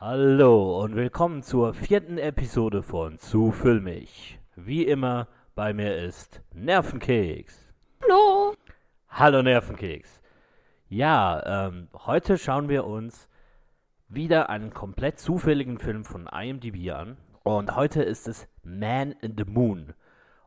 Hallo 0.00 0.80
und 0.80 0.94
willkommen 0.94 1.42
zur 1.42 1.74
vierten 1.74 2.18
Episode 2.18 2.84
von 2.84 3.18
Zu 3.18 3.50
Filmig. 3.50 4.38
Wie 4.54 4.84
immer, 4.84 5.26
bei 5.56 5.72
mir 5.72 5.96
ist 5.96 6.40
Nervenkeks. 6.54 7.66
Hallo. 8.04 8.54
Hallo 9.08 9.42
Nervenkeks. 9.42 10.22
Ja, 10.88 11.66
ähm, 11.66 11.88
heute 12.06 12.38
schauen 12.38 12.68
wir 12.68 12.86
uns 12.86 13.28
wieder 14.08 14.50
einen 14.50 14.72
komplett 14.72 15.18
zufälligen 15.18 15.80
Film 15.80 16.04
von 16.04 16.28
IMDb 16.28 16.92
an. 16.92 17.16
Und 17.42 17.74
heute 17.74 18.00
ist 18.04 18.28
es 18.28 18.46
Man 18.62 19.10
in 19.20 19.34
the 19.36 19.50
Moon 19.50 19.94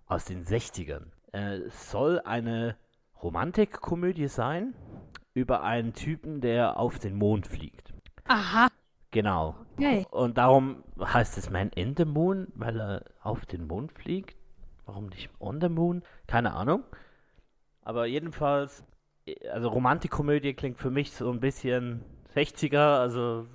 aus 0.06 0.24
den 0.24 0.46
60ern. 0.46 1.08
Äh, 1.34 1.56
es 1.56 1.92
soll 1.92 2.22
eine 2.24 2.78
Romantikkomödie 3.22 4.30
sein 4.30 4.74
über 5.34 5.62
einen 5.62 5.92
Typen, 5.92 6.40
der 6.40 6.80
auf 6.80 7.00
den 7.00 7.18
Mond 7.18 7.48
fliegt. 7.48 7.94
Aha. 8.30 8.71
Genau. 9.12 9.55
Okay. 9.78 10.05
Und 10.09 10.38
darum 10.38 10.84
heißt 11.00 11.38
es 11.38 11.49
Man 11.49 11.70
in 11.70 11.95
the 11.98 12.05
Moon, 12.05 12.48
weil 12.55 12.80
er 12.80 13.04
auf 13.22 13.45
den 13.45 13.67
Mond 13.67 13.91
fliegt. 13.91 14.38
Warum 14.86 15.08
nicht 15.08 15.30
on 15.40 15.59
the 15.62 15.70
Moon? 15.70 16.02
Keine 16.27 16.53
Ahnung. 16.53 16.84
Aber 17.84 18.05
jedenfalls, 18.05 18.86
also 19.52 19.70
Romantikkomödie 19.70 20.53
klingt 20.53 20.80
für 20.80 20.91
mich 20.91 21.12
so 21.12 21.30
ein 21.30 21.39
bisschen 21.39 22.03
60er, 22.36 23.00
also 23.00 23.48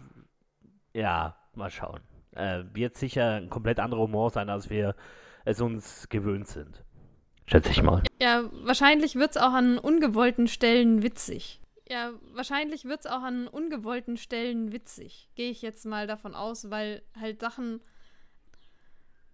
ja, 0.92 1.36
mal 1.54 1.70
schauen. 1.70 2.00
Äh, 2.32 2.64
wird 2.72 2.96
sicher 2.96 3.36
ein 3.36 3.48
komplett 3.48 3.80
anderer 3.80 4.02
Humor 4.02 4.30
sein, 4.30 4.50
als 4.50 4.68
wir 4.68 4.94
es 5.44 5.60
uns 5.60 6.08
gewöhnt 6.08 6.48
sind. 6.48 6.82
Schätze 7.46 7.70
ich 7.70 7.82
mal. 7.82 8.02
Ja, 8.20 8.44
wahrscheinlich 8.64 9.14
wird 9.14 9.30
es 9.30 9.36
auch 9.36 9.52
an 9.52 9.78
ungewollten 9.78 10.48
Stellen 10.48 11.02
witzig. 11.02 11.60
Ja, 11.88 12.14
wahrscheinlich 12.32 12.84
wird 12.84 13.00
es 13.00 13.06
auch 13.06 13.22
an 13.22 13.46
ungewollten 13.46 14.16
Stellen 14.16 14.72
witzig. 14.72 15.30
Gehe 15.36 15.50
ich 15.50 15.62
jetzt 15.62 15.86
mal 15.86 16.06
davon 16.06 16.34
aus, 16.34 16.70
weil 16.70 17.02
halt 17.18 17.40
Sachen. 17.40 17.80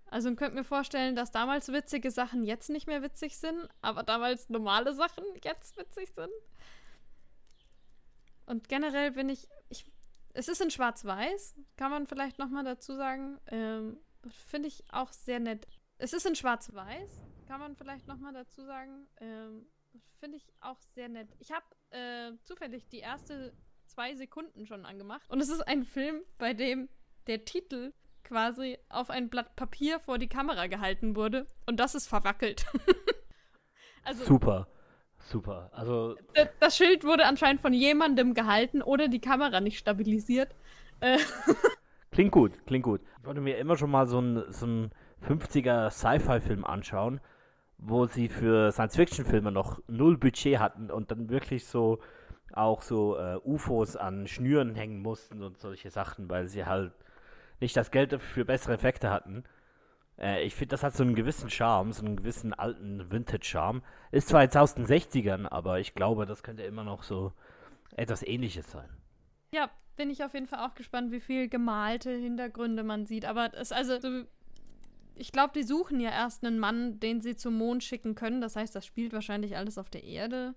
Also, 0.06 0.28
ihr 0.28 0.36
könnt 0.36 0.54
mir 0.54 0.64
vorstellen, 0.64 1.16
dass 1.16 1.30
damals 1.30 1.72
witzige 1.72 2.10
Sachen 2.10 2.44
jetzt 2.44 2.68
nicht 2.68 2.86
mehr 2.86 3.02
witzig 3.02 3.38
sind, 3.38 3.68
aber 3.80 4.02
damals 4.02 4.50
normale 4.50 4.92
Sachen 4.92 5.24
jetzt 5.42 5.78
witzig 5.78 6.10
sind. 6.14 6.32
Und 8.44 8.68
generell 8.68 9.12
bin 9.12 9.30
ich. 9.30 9.48
ich 9.70 9.86
es 10.34 10.48
ist 10.48 10.62
in 10.62 10.70
Schwarz-Weiß, 10.70 11.56
kann 11.76 11.90
man 11.90 12.06
vielleicht 12.06 12.38
nochmal 12.38 12.64
dazu 12.64 12.94
sagen. 12.94 13.38
Ähm, 13.46 13.98
Finde 14.28 14.68
ich 14.68 14.84
auch 14.90 15.12
sehr 15.12 15.40
nett. 15.40 15.66
Es 15.98 16.12
ist 16.12 16.26
in 16.26 16.34
Schwarz-Weiß, 16.34 17.22
kann 17.46 17.60
man 17.60 17.76
vielleicht 17.76 18.08
nochmal 18.08 18.32
dazu 18.32 18.64
sagen. 18.64 19.06
Ähm, 19.20 19.66
Finde 20.20 20.36
ich 20.36 20.46
auch 20.60 20.78
sehr 20.94 21.08
nett. 21.08 21.28
Ich 21.38 21.50
habe 21.50 21.64
äh, 21.90 22.32
zufällig 22.44 22.88
die 22.88 23.00
erste 23.00 23.52
zwei 23.86 24.14
Sekunden 24.14 24.66
schon 24.66 24.86
angemacht. 24.86 25.28
Und 25.28 25.40
es 25.40 25.48
ist 25.48 25.60
ein 25.62 25.84
Film, 25.84 26.22
bei 26.38 26.54
dem 26.54 26.88
der 27.26 27.44
Titel 27.44 27.92
quasi 28.24 28.78
auf 28.88 29.10
ein 29.10 29.28
Blatt 29.28 29.56
Papier 29.56 30.00
vor 30.00 30.18
die 30.18 30.28
Kamera 30.28 30.66
gehalten 30.66 31.16
wurde. 31.16 31.46
Und 31.66 31.80
das 31.80 31.94
ist 31.94 32.06
verwackelt. 32.06 32.66
also, 34.04 34.24
Super. 34.24 34.68
Super. 35.18 35.70
Also. 35.72 36.16
Das 36.60 36.76
Schild 36.76 37.04
wurde 37.04 37.26
anscheinend 37.26 37.60
von 37.60 37.72
jemandem 37.72 38.34
gehalten 38.34 38.82
oder 38.82 39.08
die 39.08 39.20
Kamera 39.20 39.60
nicht 39.60 39.78
stabilisiert. 39.78 40.54
Äh. 41.00 41.18
Klingt 42.10 42.32
gut, 42.32 42.66
klingt 42.66 42.84
gut. 42.84 43.00
Ich 43.18 43.24
wollte 43.24 43.40
mir 43.40 43.56
immer 43.56 43.76
schon 43.76 43.90
mal 43.90 44.06
so 44.06 44.18
einen 44.18 44.52
so 44.52 44.66
50er 45.26 45.90
Sci-Fi-Film 45.90 46.64
anschauen, 46.64 47.20
wo 47.84 48.06
sie 48.06 48.28
für 48.28 48.70
Science-Fiction-Filme 48.70 49.50
noch 49.50 49.80
null 49.88 50.16
Budget 50.16 50.58
hatten 50.58 50.90
und 50.90 51.10
dann 51.10 51.28
wirklich 51.28 51.66
so 51.66 51.98
auch 52.52 52.82
so 52.82 53.16
äh, 53.16 53.38
UFOs 53.44 53.96
an 53.96 54.26
Schnüren 54.26 54.74
hängen 54.74 55.02
mussten 55.02 55.42
und 55.42 55.58
solche 55.58 55.90
Sachen, 55.90 56.28
weil 56.28 56.48
sie 56.48 56.64
halt 56.64 56.92
nicht 57.60 57.76
das 57.76 57.90
Geld 57.90 58.20
für 58.20 58.44
bessere 58.44 58.74
Effekte 58.74 59.10
hatten. 59.10 59.44
Äh, 60.18 60.44
ich 60.44 60.54
finde, 60.54 60.72
das 60.72 60.82
hat 60.82 60.94
so 60.94 61.02
einen 61.02 61.14
gewissen 61.14 61.50
Charme, 61.50 61.92
so 61.92 62.04
einen 62.04 62.16
gewissen 62.16 62.52
alten 62.52 63.10
Vintage-Charme. 63.10 63.82
Ist 64.10 64.28
zwar 64.28 64.42
jetzt 64.42 64.56
aus 64.56 64.74
den 64.74 64.86
60ern, 64.86 65.48
aber 65.48 65.80
ich 65.80 65.94
glaube, 65.94 66.26
das 66.26 66.42
könnte 66.42 66.62
immer 66.62 66.84
noch 66.84 67.02
so 67.02 67.32
etwas 67.96 68.22
ähnliches 68.22 68.70
sein. 68.70 68.88
Ja, 69.52 69.70
bin 69.96 70.10
ich 70.10 70.22
auf 70.24 70.34
jeden 70.34 70.46
Fall 70.46 70.66
auch 70.66 70.74
gespannt, 70.74 71.10
wie 71.10 71.20
viel 71.20 71.48
gemalte 71.48 72.10
Hintergründe 72.10 72.82
man 72.82 73.06
sieht. 73.06 73.24
Aber 73.24 73.52
es 73.54 73.72
also, 73.72 73.98
so, 73.98 74.24
ich 75.14 75.32
glaube, 75.32 75.52
die 75.54 75.62
suchen 75.62 76.00
ja 76.00 76.10
erst 76.10 76.44
einen 76.44 76.58
Mann, 76.58 77.00
den 77.00 77.20
sie 77.20 77.36
zum 77.36 77.54
Mond 77.54 77.84
schicken 77.84 78.14
können. 78.14 78.40
Das 78.40 78.56
heißt, 78.56 78.74
das 78.74 78.86
spielt 78.86 79.12
wahrscheinlich 79.12 79.56
alles 79.56 79.78
auf 79.78 79.90
der 79.90 80.04
Erde. 80.04 80.54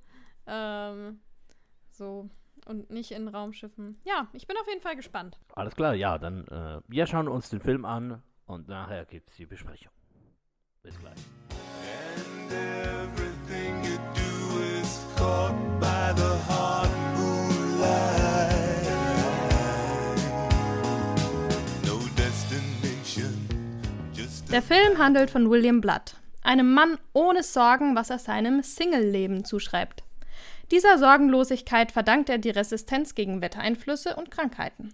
Ähm, 0.48 1.20
so. 1.92 2.30
Und 2.66 2.90
nicht 2.90 3.12
in 3.12 3.28
Raumschiffen. 3.28 4.00
Ja, 4.06 4.28
ich 4.34 4.48
bin 4.48 4.58
auf 4.58 4.68
jeden 4.68 4.82
Fall 4.82 4.96
gespannt. 4.96 5.40
Alles 5.54 5.76
klar, 5.76 5.94
ja, 5.94 6.18
dann 6.18 6.48
äh, 6.48 6.82
wir 6.88 7.06
schauen 7.06 7.28
uns 7.28 7.50
den 7.50 7.60
Film 7.60 7.86
an 7.86 8.24
und 8.46 8.68
nachher 8.68 9.06
gibt 9.06 9.30
es 9.30 9.36
die 9.36 9.46
Besprechung. 9.46 9.92
Bis 10.82 10.98
gleich. 11.00 11.20
And 12.26 12.52
everything 12.52 13.84
you 13.84 13.98
do 14.16 14.60
is 14.82 15.06
caught 15.16 15.56
by 15.80 16.14
the 16.16 16.38
hard 16.48 16.85
Der 24.52 24.62
Film 24.62 25.00
handelt 25.00 25.32
von 25.32 25.50
William 25.50 25.82
Blood, 25.82 26.16
einem 26.44 26.74
Mann 26.74 26.98
ohne 27.14 27.42
Sorgen, 27.42 27.96
was 27.96 28.12
er 28.12 28.20
seinem 28.20 28.62
Single-Leben 28.62 29.44
zuschreibt. 29.44 30.04
Dieser 30.72 30.98
Sorgenlosigkeit 31.00 31.92
verdankt 31.92 32.30
er 32.30 32.38
die 32.38 32.52
Resistenz 32.52 33.16
gegen 33.16 33.42
Wettereinflüsse 33.42 34.16
und 34.16 34.30
Krankheiten. 34.30 34.94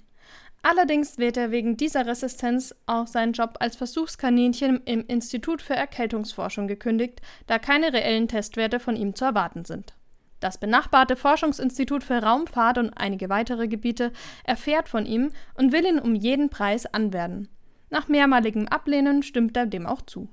Allerdings 0.63 1.17
wird 1.17 1.37
er 1.37 1.51
wegen 1.51 1.75
dieser 1.75 2.05
Resistenz 2.05 2.73
auch 2.85 3.07
seinen 3.07 3.33
Job 3.33 3.57
als 3.59 3.75
Versuchskaninchen 3.75 4.83
im 4.85 5.05
Institut 5.07 5.61
für 5.61 5.75
Erkältungsforschung 5.75 6.67
gekündigt, 6.67 7.21
da 7.47 7.59
keine 7.59 7.93
reellen 7.93 8.27
Testwerte 8.27 8.79
von 8.79 8.95
ihm 8.95 9.15
zu 9.15 9.25
erwarten 9.25 9.65
sind. 9.65 9.93
Das 10.39 10.59
benachbarte 10.59 11.15
Forschungsinstitut 11.15 12.03
für 12.03 12.23
Raumfahrt 12.23 12.77
und 12.77 12.93
einige 12.95 13.29
weitere 13.29 13.67
Gebiete 13.67 14.11
erfährt 14.43 14.87
von 14.87 15.05
ihm 15.05 15.31
und 15.55 15.71
will 15.71 15.85
ihn 15.85 15.99
um 15.99 16.15
jeden 16.15 16.49
Preis 16.49 16.85
anwerden. 16.85 17.49
Nach 17.91 18.07
mehrmaligem 18.07 18.67
Ablehnen 18.69 19.21
stimmt 19.21 19.55
er 19.57 19.67
dem 19.67 19.85
auch 19.85 20.01
zu. 20.01 20.29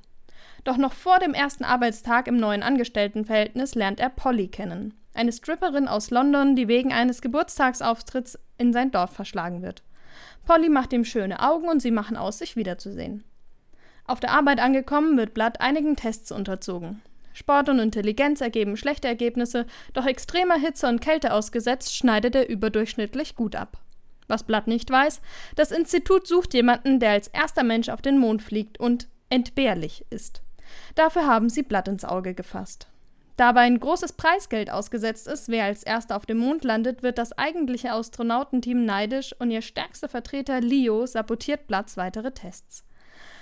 Doch 0.62 0.76
noch 0.76 0.92
vor 0.92 1.18
dem 1.18 1.34
ersten 1.34 1.64
Arbeitstag 1.64 2.28
im 2.28 2.36
neuen 2.36 2.62
Angestelltenverhältnis 2.62 3.74
lernt 3.74 4.00
er 4.00 4.10
Polly 4.10 4.46
kennen, 4.48 4.94
eine 5.12 5.32
Stripperin 5.32 5.88
aus 5.88 6.10
London, 6.10 6.54
die 6.54 6.68
wegen 6.68 6.92
eines 6.92 7.20
Geburtstagsauftritts 7.20 8.38
in 8.58 8.72
sein 8.72 8.92
Dorf 8.92 9.12
verschlagen 9.12 9.60
wird. 9.60 9.82
Polly 10.46 10.68
macht 10.68 10.92
ihm 10.92 11.04
schöne 11.04 11.40
Augen 11.40 11.68
und 11.68 11.80
sie 11.82 11.90
machen 11.90 12.16
aus, 12.16 12.38
sich 12.38 12.54
wiederzusehen. 12.54 13.24
Auf 14.06 14.20
der 14.20 14.30
Arbeit 14.30 14.60
angekommen, 14.60 15.16
wird 15.18 15.34
Blood 15.34 15.60
einigen 15.60 15.96
Tests 15.96 16.30
unterzogen. 16.30 17.02
Sport 17.34 17.68
und 17.68 17.80
Intelligenz 17.80 18.40
ergeben 18.40 18.76
schlechte 18.76 19.08
Ergebnisse, 19.08 19.66
doch 19.94 20.06
extremer 20.06 20.56
Hitze 20.56 20.88
und 20.88 21.00
Kälte 21.00 21.32
ausgesetzt 21.32 21.96
schneidet 21.96 22.34
er 22.34 22.48
überdurchschnittlich 22.48 23.34
gut 23.34 23.56
ab. 23.56 23.78
Was 24.28 24.44
Blood 24.44 24.66
nicht 24.66 24.90
weiß, 24.90 25.20
das 25.56 25.72
Institut 25.72 26.26
sucht 26.26 26.54
jemanden, 26.54 27.00
der 27.00 27.10
als 27.10 27.28
erster 27.28 27.64
Mensch 27.64 27.88
auf 27.88 28.02
den 28.02 28.18
Mond 28.18 28.42
fliegt 28.42 28.78
und 28.78 29.08
entbehrlich 29.30 30.04
ist. 30.10 30.42
Dafür 30.94 31.26
haben 31.26 31.48
sie 31.48 31.62
Blood 31.62 31.88
ins 31.88 32.04
Auge 32.04 32.34
gefasst. 32.34 32.88
Dabei 33.36 33.60
ein 33.60 33.78
großes 33.78 34.14
Preisgeld 34.14 34.68
ausgesetzt 34.68 35.28
ist, 35.28 35.48
wer 35.48 35.64
als 35.64 35.84
erster 35.84 36.16
auf 36.16 36.26
dem 36.26 36.38
Mond 36.38 36.64
landet, 36.64 37.04
wird 37.04 37.18
das 37.18 37.32
eigentliche 37.38 37.92
Astronautenteam 37.92 38.84
neidisch 38.84 39.32
und 39.38 39.52
ihr 39.52 39.62
stärkster 39.62 40.08
Vertreter 40.08 40.60
Leo 40.60 41.06
sabotiert 41.06 41.68
Platz 41.68 41.96
weitere 41.96 42.32
Tests. 42.32 42.84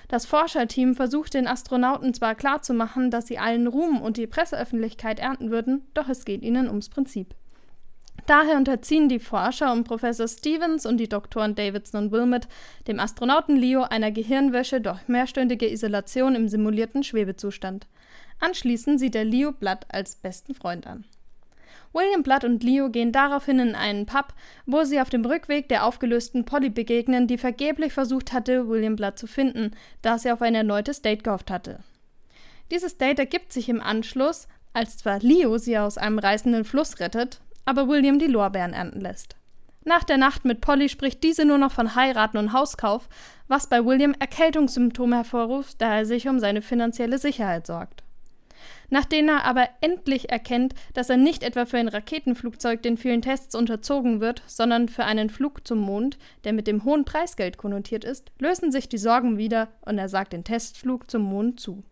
Das 0.09 0.27
Forscherteam 0.27 0.95
versucht 0.95 1.35
den 1.35 1.49
Astronauten 1.49 2.15
zwar 2.15 2.35
klarzumachen, 2.35 3.11
dass 3.11 3.27
sie 3.27 3.39
allen 3.39 3.67
Ruhm 3.67 4.03
und 4.03 4.19
die 4.19 4.27
Presseöffentlichkeit 4.27 5.19
ernten 5.19 5.51
würden, 5.51 5.87
doch 5.95 6.09
es 6.09 6.27
geht 6.27 6.43
ihnen 6.43 6.69
ums 6.69 6.91
Prinzip. 6.91 7.35
Daher 8.27 8.57
unterziehen 8.57 9.09
die 9.09 9.21
Forscher 9.21 9.73
um 9.73 9.85
Professor 9.85 10.27
Stevens 10.27 10.85
und 10.85 10.99
die 10.99 11.09
Doktoren 11.09 11.55
Davidson 11.55 12.07
und 12.07 12.13
Wilmot 12.13 12.49
dem 12.89 12.99
Astronauten 12.99 13.57
Leo 13.57 13.83
einer 13.83 14.11
Gehirnwäsche 14.11 14.81
durch 14.81 15.07
mehrstündige 15.07 15.71
Isolation 15.71 16.35
im 16.35 16.49
simulierten 16.49 17.05
Schwebezustand. 17.05 17.87
Anschließend 18.41 18.99
sieht 18.99 19.15
er 19.15 19.25
Leo 19.25 19.53
Blood 19.53 19.87
als 19.89 20.17
besten 20.17 20.55
Freund 20.55 20.89
an. 20.89 21.05
William 21.93 22.25
Blood 22.25 22.45
und 22.45 22.65
Leo 22.65 22.91
gehen 22.91 23.13
daraufhin 23.13 23.61
in 23.61 23.75
einen 23.75 24.07
Pub, 24.07 24.35
wo 24.67 24.83
sie 24.83 25.01
auf 25.01 25.09
dem 25.09 25.25
Rückweg 25.25 25.69
der 25.69 25.85
aufgelösten 25.85 26.45
Polly 26.45 26.69
begegnen, 26.69 27.29
die 27.29 27.39
vergeblich 27.39 27.93
versucht 27.93 28.33
hatte, 28.33 28.69
William 28.69 28.97
Blood 28.97 29.19
zu 29.19 29.29
finden, 29.29 29.71
da 30.03 30.19
sie 30.19 30.33
auf 30.33 30.43
ein 30.43 30.55
erneutes 30.55 31.01
Date 31.01 31.23
gehofft 31.23 31.51
hatte. 31.51 31.79
Dieses 32.73 32.99
Date 32.99 33.21
ergibt 33.21 33.53
sich 33.53 33.69
im 33.69 33.81
Anschluss, 33.81 34.49
als 34.73 34.99
zwar 34.99 35.21
Leo 35.21 35.57
sie 35.59 35.79
aus 35.79 35.97
einem 35.97 36.19
reißenden 36.19 36.65
Fluss 36.65 36.99
rettet, 36.99 37.41
aber 37.67 37.89
William 37.89 38.19
die 38.19 38.27
Lorbeeren 38.27 38.73
ernten 38.73 39.01
lässt. 39.01 39.37
Nach 39.85 40.03
der 40.03 40.19
Nacht 40.19 40.45
mit 40.45 40.61
Polly 40.61 40.89
spricht 40.89 41.23
diese 41.23 41.45
nur 41.45 41.59
noch 41.59 41.71
von 41.71 41.95
Heiraten 41.95 42.39
und 42.39 42.53
Hauskauf, 42.53 43.09
was 43.47 43.69
bei 43.69 43.85
William 43.85 44.15
Erkältungssymptome 44.19 45.15
hervorruft, 45.15 45.81
da 45.81 45.99
er 45.99 46.07
sich 46.07 46.27
um 46.27 46.41
seine 46.41 46.61
finanzielle 46.61 47.19
Sicherheit 47.19 47.69
sorgt. 47.69 48.03
Nachdem 48.91 49.29
er 49.29 49.45
aber 49.45 49.69
endlich 49.81 50.31
erkennt, 50.31 50.75
dass 50.95 51.09
er 51.11 51.17
nicht 51.17 51.43
etwa 51.43 51.67
für 51.67 51.79
ein 51.79 51.89
Raketenflugzeug 51.89 52.83
den 52.83 52.97
vielen 52.97 53.23
Tests 53.23 53.55
unterzogen 53.55 54.21
wird, 54.21 54.43
sondern 54.47 54.89
für 54.89 55.05
einen 55.05 55.31
Flug 55.31 55.67
zum 55.67 55.79
Mond, 55.79 56.19
der 56.45 56.53
mit 56.53 56.67
dem 56.67 56.85
hohen 56.85 57.05
Preisgeld 57.05 57.57
konnotiert 57.57 58.05
ist, 58.05 58.31
lösen 58.41 58.73
sich 58.73 58.89
die 58.89 58.99
Sorgen 58.99 59.39
wieder 59.39 59.69
und 59.83 59.99
er 59.99 60.09
sagt 60.09 60.33
den 60.33 60.45
Testflug 60.45 61.11
zum 61.11 61.23
Mond 61.23 61.61
zu. 61.61 61.85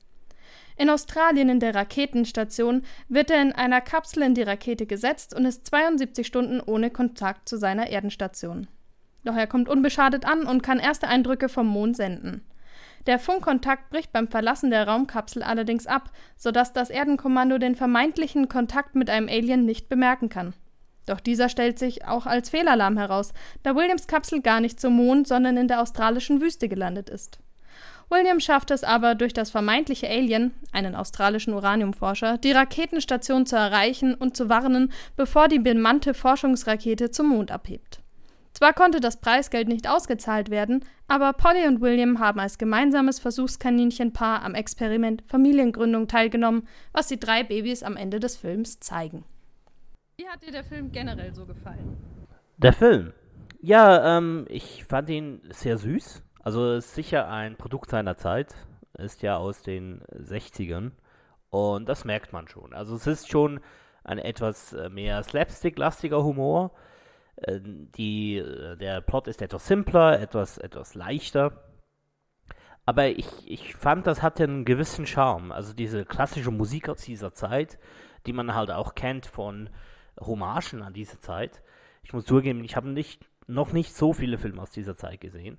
In 0.76 0.90
Australien 0.90 1.48
in 1.48 1.60
der 1.60 1.74
Raketenstation 1.74 2.82
wird 3.08 3.30
er 3.30 3.40
in 3.40 3.52
einer 3.52 3.80
Kapsel 3.80 4.24
in 4.24 4.34
die 4.34 4.42
Rakete 4.42 4.86
gesetzt 4.86 5.34
und 5.34 5.44
ist 5.44 5.66
72 5.66 6.26
Stunden 6.26 6.60
ohne 6.60 6.90
Kontakt 6.90 7.48
zu 7.48 7.56
seiner 7.56 7.88
Erdenstation. 7.88 8.66
Doch 9.24 9.36
er 9.36 9.46
kommt 9.46 9.68
unbeschadet 9.68 10.26
an 10.26 10.44
und 10.44 10.62
kann 10.62 10.80
erste 10.80 11.06
Eindrücke 11.06 11.48
vom 11.48 11.68
Mond 11.68 11.96
senden. 11.96 12.44
Der 13.06 13.18
Funkkontakt 13.18 13.90
bricht 13.90 14.12
beim 14.12 14.28
Verlassen 14.28 14.70
der 14.70 14.88
Raumkapsel 14.88 15.42
allerdings 15.42 15.86
ab, 15.86 16.10
sodass 16.36 16.72
das 16.72 16.90
Erdenkommando 16.90 17.58
den 17.58 17.76
vermeintlichen 17.76 18.48
Kontakt 18.48 18.94
mit 18.94 19.10
einem 19.10 19.28
Alien 19.28 19.64
nicht 19.64 19.88
bemerken 19.88 20.28
kann. 20.28 20.54
Doch 21.06 21.20
dieser 21.20 21.50
stellt 21.50 21.78
sich 21.78 22.06
auch 22.06 22.26
als 22.26 22.48
Fehlalarm 22.48 22.96
heraus, 22.96 23.32
da 23.62 23.76
Williams 23.76 24.06
Kapsel 24.06 24.40
gar 24.40 24.60
nicht 24.60 24.80
zum 24.80 24.94
Mond, 24.94 25.28
sondern 25.28 25.56
in 25.58 25.68
der 25.68 25.82
australischen 25.82 26.40
Wüste 26.40 26.68
gelandet 26.68 27.10
ist. 27.10 27.38
William 28.10 28.40
schafft 28.40 28.70
es 28.70 28.84
aber 28.84 29.14
durch 29.14 29.32
das 29.32 29.50
vermeintliche 29.50 30.08
Alien, 30.08 30.52
einen 30.72 30.94
australischen 30.94 31.54
Uraniumforscher, 31.54 32.38
die 32.38 32.52
Raketenstation 32.52 33.46
zu 33.46 33.56
erreichen 33.56 34.14
und 34.14 34.36
zu 34.36 34.48
warnen, 34.48 34.92
bevor 35.16 35.48
die 35.48 35.58
bemannte 35.58 36.14
Forschungsrakete 36.14 37.10
zum 37.10 37.28
Mond 37.28 37.50
abhebt. 37.50 38.00
Zwar 38.54 38.72
konnte 38.72 39.00
das 39.00 39.20
Preisgeld 39.20 39.66
nicht 39.66 39.88
ausgezahlt 39.88 40.48
werden, 40.48 40.84
aber 41.08 41.32
Polly 41.32 41.66
und 41.66 41.80
William 41.80 42.20
haben 42.20 42.38
als 42.38 42.56
gemeinsames 42.56 43.18
Versuchskaninchenpaar 43.18 44.42
am 44.42 44.54
Experiment 44.54 45.24
Familiengründung 45.26 46.06
teilgenommen, 46.06 46.68
was 46.92 47.08
die 47.08 47.18
drei 47.18 47.42
Babys 47.42 47.82
am 47.82 47.96
Ende 47.96 48.20
des 48.20 48.36
Films 48.36 48.78
zeigen. 48.78 49.24
Wie 50.16 50.28
hat 50.28 50.46
dir 50.46 50.52
der 50.52 50.62
Film 50.62 50.92
generell 50.92 51.34
so 51.34 51.44
gefallen? 51.44 51.96
Der 52.58 52.72
Film? 52.72 53.12
Ja, 53.60 54.18
ähm, 54.18 54.44
ich 54.48 54.84
fand 54.84 55.10
ihn 55.10 55.40
sehr 55.50 55.76
süß. 55.76 56.22
Also 56.44 56.74
ist 56.74 56.94
sicher 56.94 57.26
ein 57.28 57.56
Produkt 57.56 57.88
seiner 57.88 58.18
Zeit. 58.18 58.54
Ist 58.98 59.22
ja 59.22 59.38
aus 59.38 59.62
den 59.62 60.02
60ern. 60.12 60.92
Und 61.48 61.88
das 61.88 62.04
merkt 62.04 62.34
man 62.34 62.48
schon. 62.48 62.74
Also 62.74 62.96
es 62.96 63.06
ist 63.06 63.30
schon 63.30 63.60
ein 64.04 64.18
etwas 64.18 64.74
äh, 64.74 64.90
mehr 64.90 65.22
slapstick-lastiger 65.22 66.22
Humor. 66.22 66.72
Äh, 67.36 67.60
die, 67.62 68.36
äh, 68.36 68.76
der 68.76 69.00
Plot 69.00 69.26
ist 69.26 69.40
etwas 69.40 69.66
simpler, 69.66 70.20
etwas, 70.20 70.58
etwas 70.58 70.94
leichter. 70.94 71.64
Aber 72.84 73.08
ich, 73.08 73.50
ich 73.50 73.74
fand, 73.74 74.06
das 74.06 74.20
hatte 74.20 74.44
einen 74.44 74.66
gewissen 74.66 75.06
Charme. 75.06 75.50
Also 75.50 75.72
diese 75.72 76.04
klassische 76.04 76.50
Musik 76.50 76.90
aus 76.90 77.00
dieser 77.00 77.32
Zeit, 77.32 77.78
die 78.26 78.34
man 78.34 78.54
halt 78.54 78.70
auch 78.70 78.94
kennt 78.94 79.24
von 79.24 79.70
Hommagen 80.20 80.82
an 80.82 80.92
diese 80.92 81.18
Zeit. 81.20 81.62
Ich 82.02 82.12
muss 82.12 82.26
zugeben, 82.26 82.62
ich 82.64 82.76
habe 82.76 82.90
nicht, 82.90 83.24
noch 83.46 83.72
nicht 83.72 83.96
so 83.96 84.12
viele 84.12 84.36
Filme 84.36 84.60
aus 84.60 84.72
dieser 84.72 84.98
Zeit 84.98 85.22
gesehen. 85.22 85.58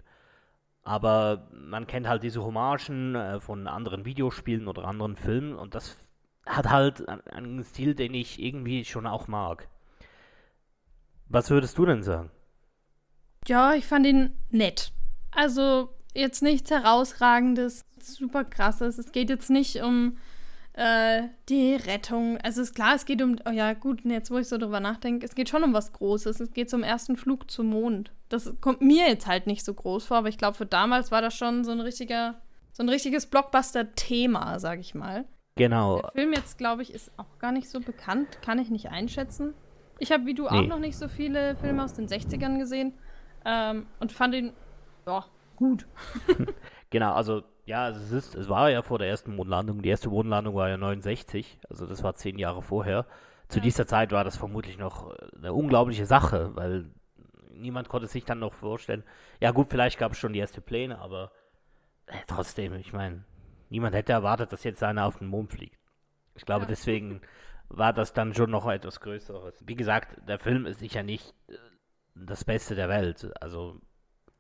Aber 0.86 1.50
man 1.52 1.88
kennt 1.88 2.08
halt 2.08 2.24
diese 2.24 2.44
Hommagen 2.44 3.16
äh, 3.16 3.40
von 3.42 3.68
anderen 3.68 4.06
Videospielen 4.06 4.68
oder 4.68 4.86
anderen 4.86 5.16
Filmen 5.18 5.56
und 5.56 5.76
das 5.76 5.98
hat 6.46 6.70
halt 6.70 7.10
einen 7.10 7.64
Stil, 7.64 7.96
den 7.96 8.14
ich 8.14 8.40
irgendwie 8.42 8.86
schon 8.86 9.08
auch 9.08 9.28
mag. 9.28 9.68
Was 11.28 11.50
würdest 11.50 11.78
du 11.80 11.86
denn 11.88 12.04
sagen? 12.04 12.30
Ja, 13.48 13.74
ich 13.74 13.86
fand 13.86 14.06
ihn 14.06 14.38
nett. 14.52 14.92
Also 15.32 15.90
jetzt 16.14 16.44
nichts 16.44 16.70
herausragendes, 16.70 17.86
super 18.00 18.44
krasses. 18.46 19.00
Es 19.00 19.12
geht 19.12 19.32
jetzt 19.32 19.50
nicht 19.50 19.82
um 19.82 20.18
äh, 20.76 21.30
die 21.48 21.76
Rettung. 21.76 22.38
Also 22.44 22.62
ist 22.62 22.76
klar, 22.76 22.96
es 22.96 23.06
geht 23.06 23.22
um, 23.22 23.38
oh 23.48 23.52
ja 23.52 23.74
gut, 23.74 24.04
jetzt 24.04 24.30
wo 24.30 24.38
ich 24.38 24.48
so 24.48 24.58
drüber 24.58 24.80
nachdenke, 24.80 25.26
es 25.26 25.36
geht 25.36 25.50
schon 25.50 25.64
um 25.64 25.74
was 25.74 25.94
Großes. 25.94 26.40
Es 26.40 26.52
geht 26.52 26.70
zum 26.70 26.84
ersten 26.84 27.16
Flug 27.16 27.50
zum 27.50 27.68
Mond. 27.68 28.12
Das 28.30 28.54
kommt 28.60 28.82
mir 28.82 29.08
jetzt 29.08 29.28
halt 29.28 29.48
nicht 29.48 29.64
so 29.64 29.74
groß 29.74 30.06
vor, 30.06 30.18
aber 30.18 30.30
ich 30.30 30.38
glaube, 30.38 30.58
für 30.58 30.66
damals 30.66 31.12
war 31.12 31.22
das 31.22 31.36
schon 31.36 31.64
so 31.64 31.72
ein 31.72 31.80
richtiger, 31.80 32.36
so 32.74 32.84
ein 32.84 32.90
richtiges 32.90 33.26
Blockbuster-Thema, 33.28 34.60
sag 34.60 34.80
ich 34.80 34.94
mal. 34.94 35.26
Genau. 35.56 36.02
Der 36.02 36.12
Film 36.12 36.34
jetzt, 36.34 36.58
glaube 36.58 36.82
ich, 36.82 36.94
ist 36.94 37.12
auch 37.18 37.40
gar 37.40 37.54
nicht 37.54 37.70
so 37.70 37.80
bekannt, 37.80 38.42
kann 38.42 38.60
ich 38.60 38.70
nicht 38.70 38.90
einschätzen. 38.90 39.54
Ich 40.00 40.12
habe 40.12 40.26
wie 40.26 40.34
du 40.34 40.44
nee. 40.44 40.50
auch 40.50 40.68
noch 40.68 40.80
nicht 40.80 40.98
so 40.98 41.08
viele 41.08 41.56
Filme 41.56 41.84
aus 41.84 41.94
den 41.94 42.10
60ern 42.10 42.60
gesehen 42.60 42.94
ähm, 43.46 43.86
und 44.02 44.12
fand 44.12 44.36
ihn, 44.36 44.52
ja, 45.08 45.24
gut. 45.56 45.88
genau, 46.96 47.12
also 47.12 47.44
ja, 47.66 47.90
es, 47.90 48.14
ist, 48.14 48.36
es 48.36 48.48
war 48.48 48.70
ja 48.70 48.82
vor 48.82 49.00
der 49.00 49.10
ersten 49.10 49.36
Mondlandung. 49.36 49.82
Die 49.82 49.90
erste 49.90 50.10
Mondlandung 50.10 50.56
war 50.56 50.70
ja 50.70 50.78
69, 50.78 51.60
also 51.70 51.86
das 51.86 52.04
war 52.04 52.16
zehn 52.16 52.40
Jahre 52.40 52.62
vorher. 52.62 53.06
Zu 53.50 53.60
ja. 53.60 53.64
dieser 53.64 53.86
Zeit 53.86 54.14
war 54.14 54.24
das 54.24 54.38
vermutlich 54.38 54.78
noch 54.78 55.12
äh, 55.12 55.28
eine 55.36 55.52
unglaubliche 55.52 56.06
Sache, 56.06 56.56
weil 56.56 56.86
niemand 57.52 57.90
konnte 57.90 58.08
sich 58.08 58.24
dann 58.24 58.40
noch 58.40 58.54
vorstellen. 58.54 59.04
Ja 59.42 59.52
gut, 59.52 59.68
vielleicht 59.70 60.00
gab 60.00 60.14
es 60.14 60.18
schon 60.18 60.32
die 60.32 60.40
ersten 60.40 60.62
Pläne, 60.62 61.00
aber 61.00 61.34
äh, 62.06 62.14
trotzdem, 62.28 62.74
ich 62.76 62.94
meine, 62.94 63.26
niemand 63.70 63.94
hätte 63.94 64.14
erwartet, 64.14 64.54
dass 64.54 64.64
jetzt 64.64 64.82
einer 64.82 65.06
auf 65.06 65.18
den 65.18 65.28
Mond 65.28 65.52
fliegt. 65.52 65.78
Ich 66.36 66.46
glaube, 66.46 66.64
ja. 66.64 66.70
deswegen 66.70 67.20
war 67.68 67.92
das 67.92 68.14
dann 68.14 68.34
schon 68.34 68.52
noch 68.52 68.68
etwas 68.68 69.02
Größeres. 69.02 69.62
Wie 69.68 69.76
gesagt, 69.76 70.18
der 70.30 70.40
Film 70.40 70.66
ist 70.66 70.80
sicher 70.80 71.04
nicht 71.04 71.34
äh, 71.50 71.58
das 72.16 72.46
Beste 72.46 72.74
der 72.74 72.88
Welt. 72.88 73.30
Also 73.42 73.82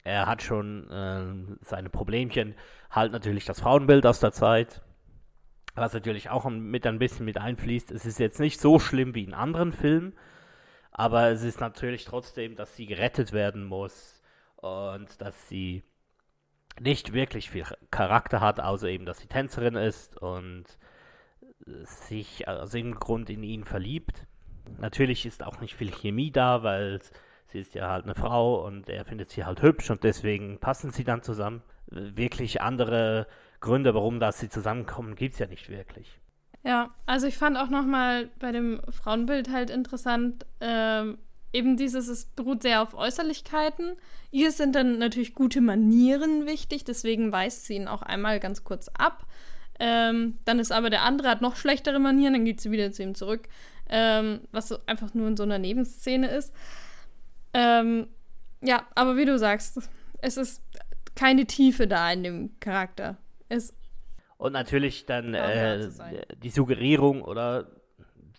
er 0.06 0.28
hat 0.28 0.44
schon 0.44 0.90
äh, 0.90 1.58
seine 1.66 1.90
Problemchen. 1.90 2.56
Halt 2.90 3.12
natürlich 3.12 3.44
das 3.44 3.60
Frauenbild 3.60 4.06
aus 4.06 4.20
der 4.20 4.32
Zeit, 4.32 4.82
was 5.74 5.94
natürlich 5.94 6.30
auch 6.30 6.46
mit 6.50 6.88
ein 6.88 7.00
bisschen 7.00 7.26
mit 7.26 7.38
einfließt. 7.38 7.92
Es 7.92 8.06
ist 8.06 8.20
jetzt 8.20 8.40
nicht 8.40 8.62
so 8.62 8.80
schlimm 8.80 9.16
wie 9.16 9.24
in 9.24 9.34
anderen 9.34 9.74
Filmen, 9.74 10.14
aber 10.92 11.30
es 11.30 11.44
ist 11.44 11.60
natürlich 11.60 12.06
trotzdem, 12.06 12.56
dass 12.56 12.76
sie 12.76 12.86
gerettet 12.86 13.34
werden 13.34 13.66
muss 13.66 14.22
und 14.58 15.20
dass 15.22 15.50
sie 15.50 15.84
nicht 16.80 17.14
wirklich 17.14 17.50
viel 17.50 17.66
Charakter 17.90 18.42
hat, 18.42 18.60
außer 18.60 18.88
eben, 18.88 19.06
dass 19.06 19.20
sie 19.20 19.28
Tänzerin 19.28 19.76
ist 19.76 20.18
und 20.18 20.66
sich 21.84 22.48
aus 22.48 22.74
irgendeinem 22.76 23.00
Grund 23.00 23.30
in 23.32 23.42
ihn 23.42 23.64
verliebt. 23.64 24.28
Natürlich 24.78 25.26
ist 25.26 25.44
auch 25.44 25.62
nicht 25.62 25.76
viel 25.76 25.92
Chemie 25.92 26.32
da, 26.32 26.62
weil 26.62 27.02
sie 27.56 27.62
ist 27.62 27.74
ja 27.74 27.90
halt 27.90 28.04
eine 28.04 28.16
Frau 28.16 28.66
und 28.66 28.90
er 28.90 29.06
findet 29.06 29.30
sie 29.30 29.46
halt 29.46 29.62
hübsch 29.62 29.90
und 29.90 30.04
deswegen 30.04 30.60
passen 30.60 30.92
sie 30.92 31.06
dann 31.06 31.22
zusammen. 31.22 31.62
Wirklich 31.88 32.62
andere 32.62 33.28
Gründe, 33.62 33.94
warum 33.94 34.20
das 34.20 34.40
sie 34.40 34.50
zusammenkommen, 34.50 35.16
gibt 35.16 35.36
es 35.36 35.40
ja 35.40 35.48
nicht 35.48 35.70
wirklich. 35.70 36.20
Ja, 36.66 36.94
also 37.06 37.28
ich 37.28 37.38
fand 37.38 37.58
auch 37.58 37.70
nochmal 37.70 38.30
bei 38.40 38.52
dem 38.52 38.82
Frauenbild 38.90 39.52
halt 39.52 39.70
interessant, 39.70 40.46
ähm, 40.60 41.18
eben 41.54 41.78
dieses, 41.78 42.10
es 42.10 42.26
beruht 42.26 42.64
sehr 42.64 42.82
auf 42.82 42.94
Äußerlichkeiten. 42.94 43.96
Ihr 44.32 44.52
sind 44.52 44.76
dann 44.76 44.98
natürlich 44.98 45.34
gute 45.34 45.62
Manieren 45.62 46.46
wichtig, 46.46 46.84
deswegen 46.84 47.32
weist 47.32 47.66
sie 47.66 47.76
ihn 47.76 47.88
auch 47.88 48.02
einmal 48.02 48.42
ganz 48.42 48.66
kurz 48.66 48.90
ab. 48.90 49.26
Ähm, 49.80 50.36
dann 50.44 50.60
ist 50.60 50.74
aber 50.74 50.90
der 50.90 51.04
andere, 51.04 51.30
hat 51.30 51.42
noch 51.42 51.56
schlechtere 51.56 52.00
Manieren, 52.00 52.34
dann 52.34 52.46
geht 52.46 52.60
sie 52.60 52.72
wieder 52.72 52.92
zu 52.92 53.04
ihm 53.04 53.16
zurück. 53.16 53.48
Ähm, 53.88 54.42
was 54.52 54.74
einfach 54.88 55.14
nur 55.14 55.28
in 55.30 55.38
so 55.38 55.44
einer 55.44 55.60
Nebenszene 55.60 56.28
ist. 56.28 56.52
Ähm, 57.56 58.08
ja, 58.62 58.86
aber 58.96 59.16
wie 59.16 59.26
du 59.26 59.40
sagst, 59.40 59.90
es 60.22 60.38
ist 60.38 60.62
keine 61.16 61.46
Tiefe 61.46 61.88
da 61.88 62.12
in 62.12 62.24
dem 62.24 62.60
Charakter. 62.60 63.18
Es 63.48 63.74
und 64.38 64.52
natürlich 64.52 65.06
dann 65.06 65.34
äh, 65.34 65.90
die 66.44 66.50
Suggerierung 66.50 67.22
oder 67.22 67.68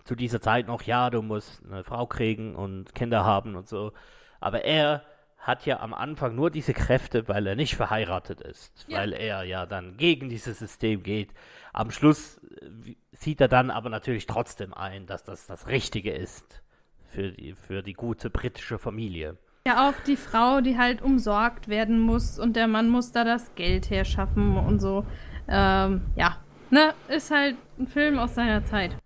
zu 0.05 0.15
dieser 0.15 0.41
Zeit 0.41 0.67
noch, 0.67 0.83
ja, 0.83 1.09
du 1.09 1.23
musst 1.23 1.63
eine 1.65 1.83
Frau 1.83 2.07
kriegen 2.07 2.55
und 2.55 2.95
Kinder 2.95 3.25
haben 3.25 3.57
und 3.57 3.67
so. 3.67 3.93
Aber 4.39 4.63
er 4.65 5.03
hat 5.39 5.65
ja 5.65 5.81
am 5.81 5.95
Anfang 5.95 6.35
nur 6.35 6.51
diese 6.51 6.75
Kräfte, 6.75 7.29
weil 7.29 7.47
er 7.47 7.57
nicht 7.57 7.77
verheiratet 7.77 8.43
ist, 8.43 8.85
ja. 8.89 8.99
weil 8.99 9.15
er 9.15 9.45
ja 9.45 9.65
dann 9.65 9.97
gegen 9.97 10.29
dieses 10.29 10.59
System 10.59 11.03
geht. 11.03 11.33
Am 11.73 11.91
Schluss 11.91 12.39
äh, 12.61 12.95
sieht 13.13 13.41
er 13.41 13.49
dann 13.49 13.71
aber 13.71 13.89
natürlich 13.89 14.27
trotzdem 14.27 14.75
ein, 14.75 15.07
dass 15.07 15.25
das 15.25 15.47
das 15.47 15.67
Richtige 15.69 16.13
ist 16.13 16.63
für 17.09 17.31
die, 17.31 17.55
für 17.55 17.83
die 17.83 17.95
gute 17.95 18.31
britische 18.31 18.79
Familie. 18.79 19.37
Ja, 19.67 19.89
auch 19.89 19.95
die 20.07 20.17
Frau, 20.17 20.61
die 20.61 20.79
halt 20.79 21.03
umsorgt 21.03 21.69
werden 21.69 21.99
muss 21.99 22.39
und 22.39 22.55
der 22.55 22.69
Mann 22.69 22.89
muss 22.89 23.11
da 23.11 23.25
das 23.25 23.55
Geld 23.57 23.91
herschaffen 23.91 24.57
und 24.57 24.79
so. 24.79 25.05
Ähm, 25.49 26.03
ja, 26.15 26.37
ne, 26.71 26.95
ist 27.09 27.31
halt 27.31 27.57
ein 27.79 27.89
Film 27.89 28.19
aus 28.19 28.35
seiner 28.35 28.65
Zeit. 28.65 28.97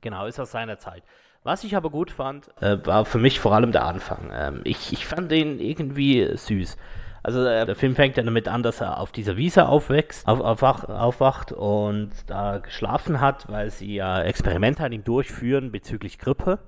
Genau, 0.00 0.26
ist 0.26 0.40
aus 0.40 0.50
seiner 0.50 0.78
Zeit. 0.78 1.02
Was 1.44 1.64
ich 1.64 1.76
aber 1.76 1.90
gut 1.90 2.10
fand, 2.10 2.48
äh, 2.62 2.78
war 2.84 3.04
für 3.04 3.18
mich 3.18 3.40
vor 3.40 3.54
allem 3.54 3.72
der 3.72 3.84
Anfang. 3.84 4.30
Ähm, 4.32 4.60
ich, 4.64 4.92
ich 4.92 5.06
fand 5.06 5.30
den 5.30 5.60
irgendwie 5.60 6.28
süß. 6.34 6.76
Also 7.22 7.44
äh, 7.44 7.66
der 7.66 7.76
Film 7.76 7.94
fängt 7.94 8.16
ja 8.16 8.22
damit 8.22 8.48
an, 8.48 8.62
dass 8.62 8.80
er 8.80 9.00
auf 9.00 9.12
dieser 9.12 9.36
Wiese 9.36 9.68
aufwächst, 9.68 10.26
auf, 10.26 10.40
aufwach, 10.40 10.84
aufwacht 10.84 11.52
und 11.52 12.10
da 12.26 12.58
geschlafen 12.58 13.20
hat, 13.20 13.50
weil 13.50 13.70
sie 13.70 13.94
ja 13.94 14.22
Experimente 14.22 14.84
an 14.84 14.92
ihm 14.92 15.04
durchführen 15.04 15.70
bezüglich 15.70 16.18
Grippe. 16.18 16.58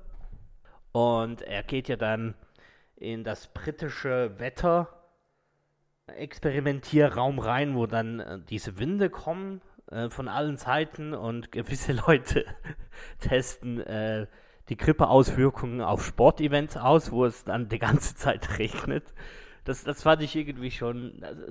Und 0.93 1.43
er 1.43 1.63
geht 1.63 1.89
ja 1.89 1.97
dann 1.97 2.35
in 2.97 3.25
das 3.25 3.49
britische 3.49 4.39
Wetter 4.39 4.89
Experimentierraum 6.07 7.39
rein, 7.39 7.77
wo 7.77 7.87
dann 7.87 8.21
äh, 8.21 8.39
diese 8.49 8.79
Winde 8.79 9.11
kommen, 9.11 9.61
äh, 9.91 10.09
von 10.09 10.29
allen 10.29 10.57
Seiten 10.57 11.15
und 11.15 11.53
gewisse 11.53 11.93
Leute 11.93 12.45
testen 13.21 13.81
äh, 13.81 14.27
die 14.69 14.77
Grippeauswirkungen 14.77 15.81
auf 15.81 16.05
Sportevents 16.05 16.77
aus, 16.77 17.11
wo 17.11 17.25
es 17.25 17.45
dann 17.45 17.69
die 17.69 17.79
ganze 17.79 18.15
Zeit 18.15 18.59
regnet. 18.59 19.15
Das, 19.65 19.85
das 19.85 20.03
fand 20.03 20.23
ich 20.23 20.37
irgendwie 20.37 20.71
schon. 20.71 21.23
Also, 21.23 21.45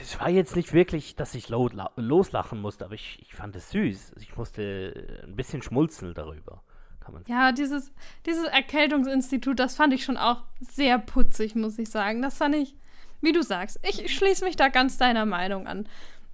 es 0.00 0.18
war 0.18 0.30
jetzt 0.30 0.56
nicht 0.56 0.72
wirklich, 0.72 1.14
dass 1.14 1.34
ich 1.34 1.50
loslachen 1.50 2.58
musste, 2.58 2.86
aber 2.86 2.94
ich, 2.94 3.20
ich 3.20 3.34
fand 3.34 3.54
es 3.54 3.70
süß. 3.70 4.14
Ich 4.18 4.34
musste 4.34 5.20
ein 5.24 5.36
bisschen 5.36 5.60
schmulzeln 5.60 6.14
darüber. 6.14 6.62
Ja, 7.26 7.52
dieses, 7.52 7.92
dieses 8.26 8.44
Erkältungsinstitut, 8.44 9.58
das 9.58 9.74
fand 9.74 9.92
ich 9.92 10.04
schon 10.04 10.16
auch 10.16 10.42
sehr 10.60 10.98
putzig, 10.98 11.54
muss 11.54 11.78
ich 11.78 11.90
sagen. 11.90 12.22
Das 12.22 12.36
fand 12.36 12.54
ich, 12.54 12.74
wie 13.20 13.32
du 13.32 13.42
sagst, 13.42 13.80
ich 13.82 14.14
schließe 14.14 14.44
mich 14.44 14.56
da 14.56 14.68
ganz 14.68 14.96
deiner 14.96 15.26
Meinung 15.26 15.66
an. 15.66 15.88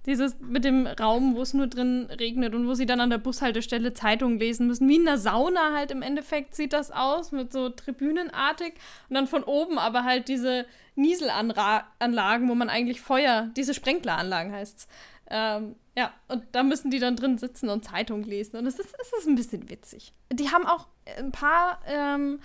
Dieses 0.07 0.39
mit 0.39 0.65
dem 0.65 0.87
Raum, 0.87 1.35
wo 1.35 1.41
es 1.43 1.53
nur 1.53 1.67
drin 1.67 2.07
regnet 2.19 2.55
und 2.55 2.67
wo 2.67 2.73
sie 2.73 2.87
dann 2.87 3.01
an 3.01 3.11
der 3.11 3.19
Bushaltestelle 3.19 3.93
Zeitungen 3.93 4.39
lesen 4.39 4.65
müssen. 4.65 4.89
Wie 4.89 4.95
in 4.95 5.05
der 5.05 5.19
Sauna 5.19 5.73
halt 5.75 5.91
im 5.91 6.01
Endeffekt 6.01 6.55
sieht 6.55 6.73
das 6.73 6.89
aus, 6.89 7.31
mit 7.31 7.53
so 7.53 7.69
tribünenartig. 7.69 8.73
Und 9.09 9.15
dann 9.15 9.27
von 9.27 9.43
oben 9.43 9.77
aber 9.77 10.03
halt 10.03 10.27
diese 10.27 10.65
Nieselanlagen, 10.95 12.49
wo 12.49 12.55
man 12.55 12.69
eigentlich 12.69 12.99
Feuer, 12.99 13.51
diese 13.55 13.75
Sprenkleranlagen 13.75 14.51
heißt's. 14.51 14.87
Ähm, 15.29 15.75
ja, 15.95 16.13
und 16.29 16.43
da 16.53 16.63
müssen 16.63 16.89
die 16.89 16.99
dann 16.99 17.15
drin 17.15 17.37
sitzen 17.37 17.69
und 17.69 17.83
Zeitungen 17.83 18.23
lesen. 18.23 18.57
Und 18.57 18.65
es 18.65 18.79
ist, 18.79 18.95
ist 18.95 19.27
ein 19.27 19.35
bisschen 19.35 19.69
witzig. 19.69 20.13
Die 20.31 20.49
haben 20.49 20.65
auch 20.65 20.87
ein 21.17 21.31
paar 21.31 21.79
ähm, 21.85 22.39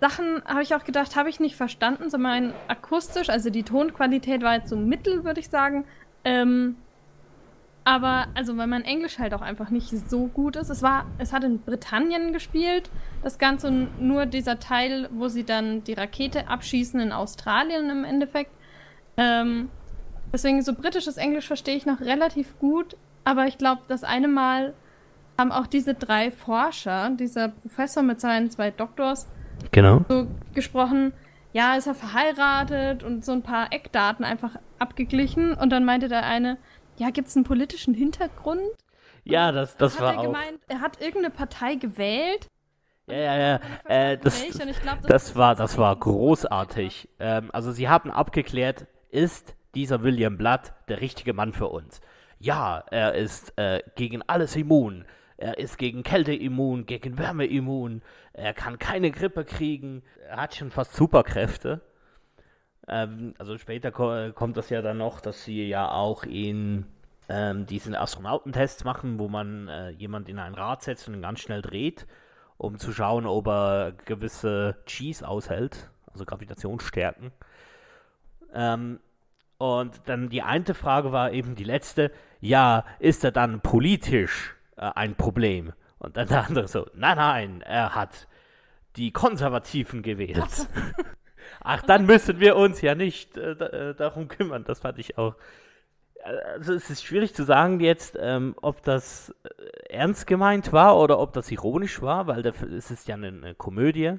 Sachen, 0.00 0.42
habe 0.44 0.62
ich 0.62 0.74
auch 0.74 0.84
gedacht, 0.84 1.16
habe 1.16 1.28
ich 1.28 1.40
nicht 1.40 1.56
verstanden. 1.56 2.08
So 2.08 2.16
mein 2.16 2.54
akustisch, 2.68 3.28
also 3.28 3.50
die 3.50 3.64
Tonqualität 3.64 4.42
war 4.42 4.54
jetzt 4.54 4.70
so 4.70 4.76
mittel, 4.76 5.24
würde 5.24 5.40
ich 5.40 5.50
sagen. 5.50 5.84
Ähm, 6.24 6.76
aber, 7.84 8.28
also, 8.34 8.56
weil 8.58 8.66
mein 8.66 8.84
Englisch 8.84 9.18
halt 9.18 9.32
auch 9.32 9.40
einfach 9.40 9.70
nicht 9.70 9.88
so 10.10 10.26
gut 10.26 10.56
ist. 10.56 10.68
Es 10.68 10.82
war, 10.82 11.06
es 11.16 11.32
hat 11.32 11.42
in 11.42 11.60
Britannien 11.60 12.34
gespielt. 12.34 12.90
Das 13.22 13.38
Ganze 13.38 13.70
nur 13.70 14.26
dieser 14.26 14.58
Teil, 14.58 15.08
wo 15.10 15.28
sie 15.28 15.44
dann 15.44 15.84
die 15.84 15.94
Rakete 15.94 16.48
abschießen 16.48 17.00
in 17.00 17.12
Australien 17.12 17.88
im 17.88 18.04
Endeffekt. 18.04 18.52
Ähm, 19.16 19.70
deswegen 20.32 20.62
so 20.62 20.74
britisches 20.74 21.16
Englisch 21.16 21.46
verstehe 21.46 21.76
ich 21.76 21.86
noch 21.86 22.00
relativ 22.00 22.58
gut. 22.58 22.96
Aber 23.24 23.46
ich 23.46 23.58
glaube, 23.58 23.82
das 23.88 24.04
eine 24.04 24.28
Mal 24.28 24.74
haben 25.38 25.52
auch 25.52 25.66
diese 25.66 25.94
drei 25.94 26.30
Forscher, 26.30 27.10
dieser 27.10 27.48
Professor 27.48 28.02
mit 28.02 28.20
seinen 28.20 28.50
zwei 28.50 28.70
Doktors, 28.70 29.28
genau. 29.70 30.04
so 30.08 30.26
gesprochen 30.54 31.12
ja, 31.52 31.74
ist 31.74 31.86
er 31.86 31.94
verheiratet 31.94 33.02
und 33.02 33.24
so 33.24 33.32
ein 33.32 33.42
paar 33.42 33.72
Eckdaten 33.72 34.24
einfach 34.24 34.56
abgeglichen. 34.78 35.54
Und 35.54 35.70
dann 35.70 35.84
meinte 35.84 36.08
der 36.08 36.24
eine, 36.24 36.58
ja, 36.96 37.10
gibt 37.10 37.28
es 37.28 37.36
einen 37.36 37.44
politischen 37.44 37.94
Hintergrund? 37.94 38.60
Ja, 39.24 39.52
das, 39.52 39.76
das 39.76 39.94
hat 39.94 40.02
war 40.02 40.12
er 40.12 40.18
auch. 40.20 40.22
gemeint, 40.24 40.60
er 40.68 40.80
hat 40.80 41.00
irgendeine 41.00 41.30
Partei 41.30 41.74
gewählt. 41.74 42.46
Ja, 43.06 43.16
ja, 43.16 43.36
ja. 43.38 43.60
Äh, 43.88 44.18
das, 44.18 44.42
glaub, 44.82 45.00
das, 45.02 45.08
das 45.08 45.36
war, 45.36 45.54
das 45.54 45.78
war 45.78 45.96
großartig. 45.96 47.08
Ähm, 47.18 47.50
also 47.52 47.72
sie 47.72 47.88
haben 47.88 48.10
abgeklärt, 48.10 48.86
ist 49.10 49.54
dieser 49.78 50.02
William 50.02 50.36
Blood 50.36 50.72
der 50.88 51.00
richtige 51.00 51.32
Mann 51.32 51.52
für 51.52 51.68
uns? 51.68 52.00
Ja, 52.40 52.82
er 52.90 53.14
ist 53.14 53.56
äh, 53.56 53.80
gegen 53.94 54.22
alles 54.26 54.56
immun. 54.56 55.04
Er 55.36 55.58
ist 55.58 55.78
gegen 55.78 56.02
Kälte 56.02 56.34
immun, 56.34 56.84
gegen 56.84 57.16
Wärme 57.16 57.46
immun. 57.46 58.02
Er 58.32 58.54
kann 58.54 58.80
keine 58.80 59.12
Grippe 59.12 59.44
kriegen. 59.44 60.02
Er 60.28 60.38
hat 60.38 60.56
schon 60.56 60.72
fast 60.72 60.94
Superkräfte. 60.94 61.80
Ähm, 62.88 63.34
also 63.38 63.56
später 63.56 63.92
ko 63.92 64.32
kommt 64.34 64.56
das 64.56 64.68
ja 64.68 64.82
dann 64.82 64.98
noch, 64.98 65.20
dass 65.20 65.44
sie 65.44 65.68
ja 65.68 65.92
auch 65.92 66.24
in 66.24 66.86
ähm, 67.28 67.66
diesen 67.66 67.94
Astronautentests 67.94 68.82
machen, 68.82 69.20
wo 69.20 69.28
man 69.28 69.68
äh, 69.68 69.90
jemand 69.90 70.28
in 70.28 70.40
ein 70.40 70.54
Rad 70.54 70.82
setzt 70.82 71.06
und 71.06 71.14
ihn 71.14 71.22
ganz 71.22 71.38
schnell 71.38 71.62
dreht, 71.62 72.08
um 72.56 72.78
zu 72.78 72.92
schauen, 72.92 73.26
ob 73.26 73.46
er 73.46 73.92
gewisse 74.06 74.76
Gs 74.86 75.22
aushält, 75.22 75.88
also 76.12 76.24
Gravitationsstärken. 76.24 77.30
Ähm, 78.52 78.98
und 79.58 80.00
dann 80.06 80.28
die 80.28 80.42
eine 80.42 80.72
Frage 80.74 81.12
war 81.12 81.32
eben 81.32 81.56
die 81.56 81.64
letzte, 81.64 82.12
ja, 82.40 82.84
ist 83.00 83.24
er 83.24 83.32
dann 83.32 83.60
politisch 83.60 84.54
äh, 84.76 84.90
ein 84.94 85.16
Problem. 85.16 85.72
Und 85.98 86.16
dann 86.16 86.28
der 86.28 86.46
andere 86.46 86.68
so, 86.68 86.86
nein, 86.94 87.16
nein, 87.16 87.60
er 87.62 87.96
hat 87.96 88.28
die 88.96 89.12
Konservativen 89.12 90.02
gewählt. 90.02 90.68
Ach, 91.60 91.82
dann 91.82 92.06
müssen 92.06 92.38
wir 92.38 92.56
uns 92.56 92.80
ja 92.82 92.94
nicht 92.94 93.36
äh, 93.36 93.50
äh, 93.50 93.94
darum 93.94 94.28
kümmern. 94.28 94.64
Das 94.64 94.80
fand 94.80 94.98
ich 94.98 95.18
auch. 95.18 95.34
Also 96.22 96.74
es 96.74 96.90
ist 96.90 97.04
schwierig 97.04 97.34
zu 97.34 97.44
sagen 97.44 97.80
jetzt, 97.80 98.16
ähm, 98.20 98.54
ob 98.60 98.82
das 98.82 99.34
äh, 99.44 99.92
ernst 99.92 100.26
gemeint 100.26 100.72
war 100.72 100.98
oder 100.98 101.18
ob 101.18 101.32
das 101.32 101.50
ironisch 101.50 102.02
war, 102.02 102.26
weil 102.26 102.44
es 102.46 102.90
ist 102.90 103.08
ja 103.08 103.14
eine, 103.14 103.28
eine 103.28 103.54
Komödie. 103.54 104.18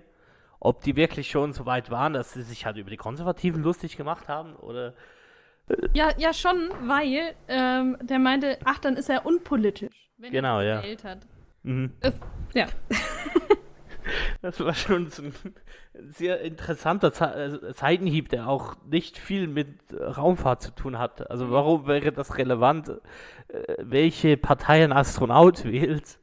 Ob 0.59 0.81
die 0.81 0.97
wirklich 0.97 1.29
schon 1.29 1.53
so 1.53 1.65
weit 1.65 1.89
waren, 1.89 2.11
dass 2.11 2.33
sie 2.33 2.41
sich 2.41 2.65
halt 2.65 2.75
über 2.75 2.89
die 2.89 2.97
Konservativen 2.97 3.63
lustig 3.63 3.95
gemacht 3.95 4.27
haben 4.27 4.55
oder 4.57 4.93
ja, 5.93 6.09
ja, 6.17 6.33
schon, 6.33 6.69
weil 6.81 7.35
ähm, 7.47 7.97
der 8.01 8.19
meinte, 8.19 8.57
ach, 8.65 8.79
dann 8.79 8.95
ist 8.97 9.09
er 9.09 9.25
unpolitisch, 9.25 10.11
wenn 10.17 10.31
genau, 10.31 10.59
er 10.59 10.81
gewählt 10.81 11.03
ja. 11.03 11.09
hat. 11.11 11.19
Mhm. 11.63 11.91
Das, 11.99 12.19
ja. 12.53 12.67
das 14.41 14.59
war 14.59 14.73
schon 14.73 15.07
so 15.07 15.23
ein 15.23 15.33
sehr 16.11 16.41
interessanter 16.41 17.11
Ze 17.11 17.25
äh, 17.25 17.73
Seitenhieb, 17.73 18.29
der 18.29 18.47
auch 18.47 18.75
nicht 18.85 19.17
viel 19.17 19.47
mit 19.47 19.67
Raumfahrt 19.93 20.61
zu 20.61 20.71
tun 20.71 20.97
hat. 20.97 21.29
Also 21.29 21.51
warum 21.51 21.87
wäre 21.87 22.11
das 22.11 22.37
relevant, 22.37 22.89
äh, 23.49 23.75
welche 23.79 24.37
Partei 24.37 24.83
ein 24.83 24.93
Astronaut 24.93 25.65
wählt? 25.65 26.19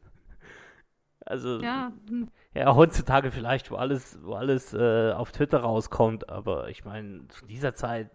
Also 1.25 1.61
ja. 1.61 1.93
Hm. 2.09 2.29
ja, 2.55 2.75
heutzutage 2.75 3.31
vielleicht, 3.31 3.71
wo 3.71 3.77
alles, 3.77 4.19
wo 4.23 4.35
alles 4.35 4.73
äh, 4.73 5.13
auf 5.13 5.33
Twitter 5.33 5.59
rauskommt, 5.59 6.29
aber 6.29 6.69
ich 6.69 6.85
meine, 6.85 7.27
zu 7.29 7.47
dieser 7.47 7.75
Zeit 7.75 8.11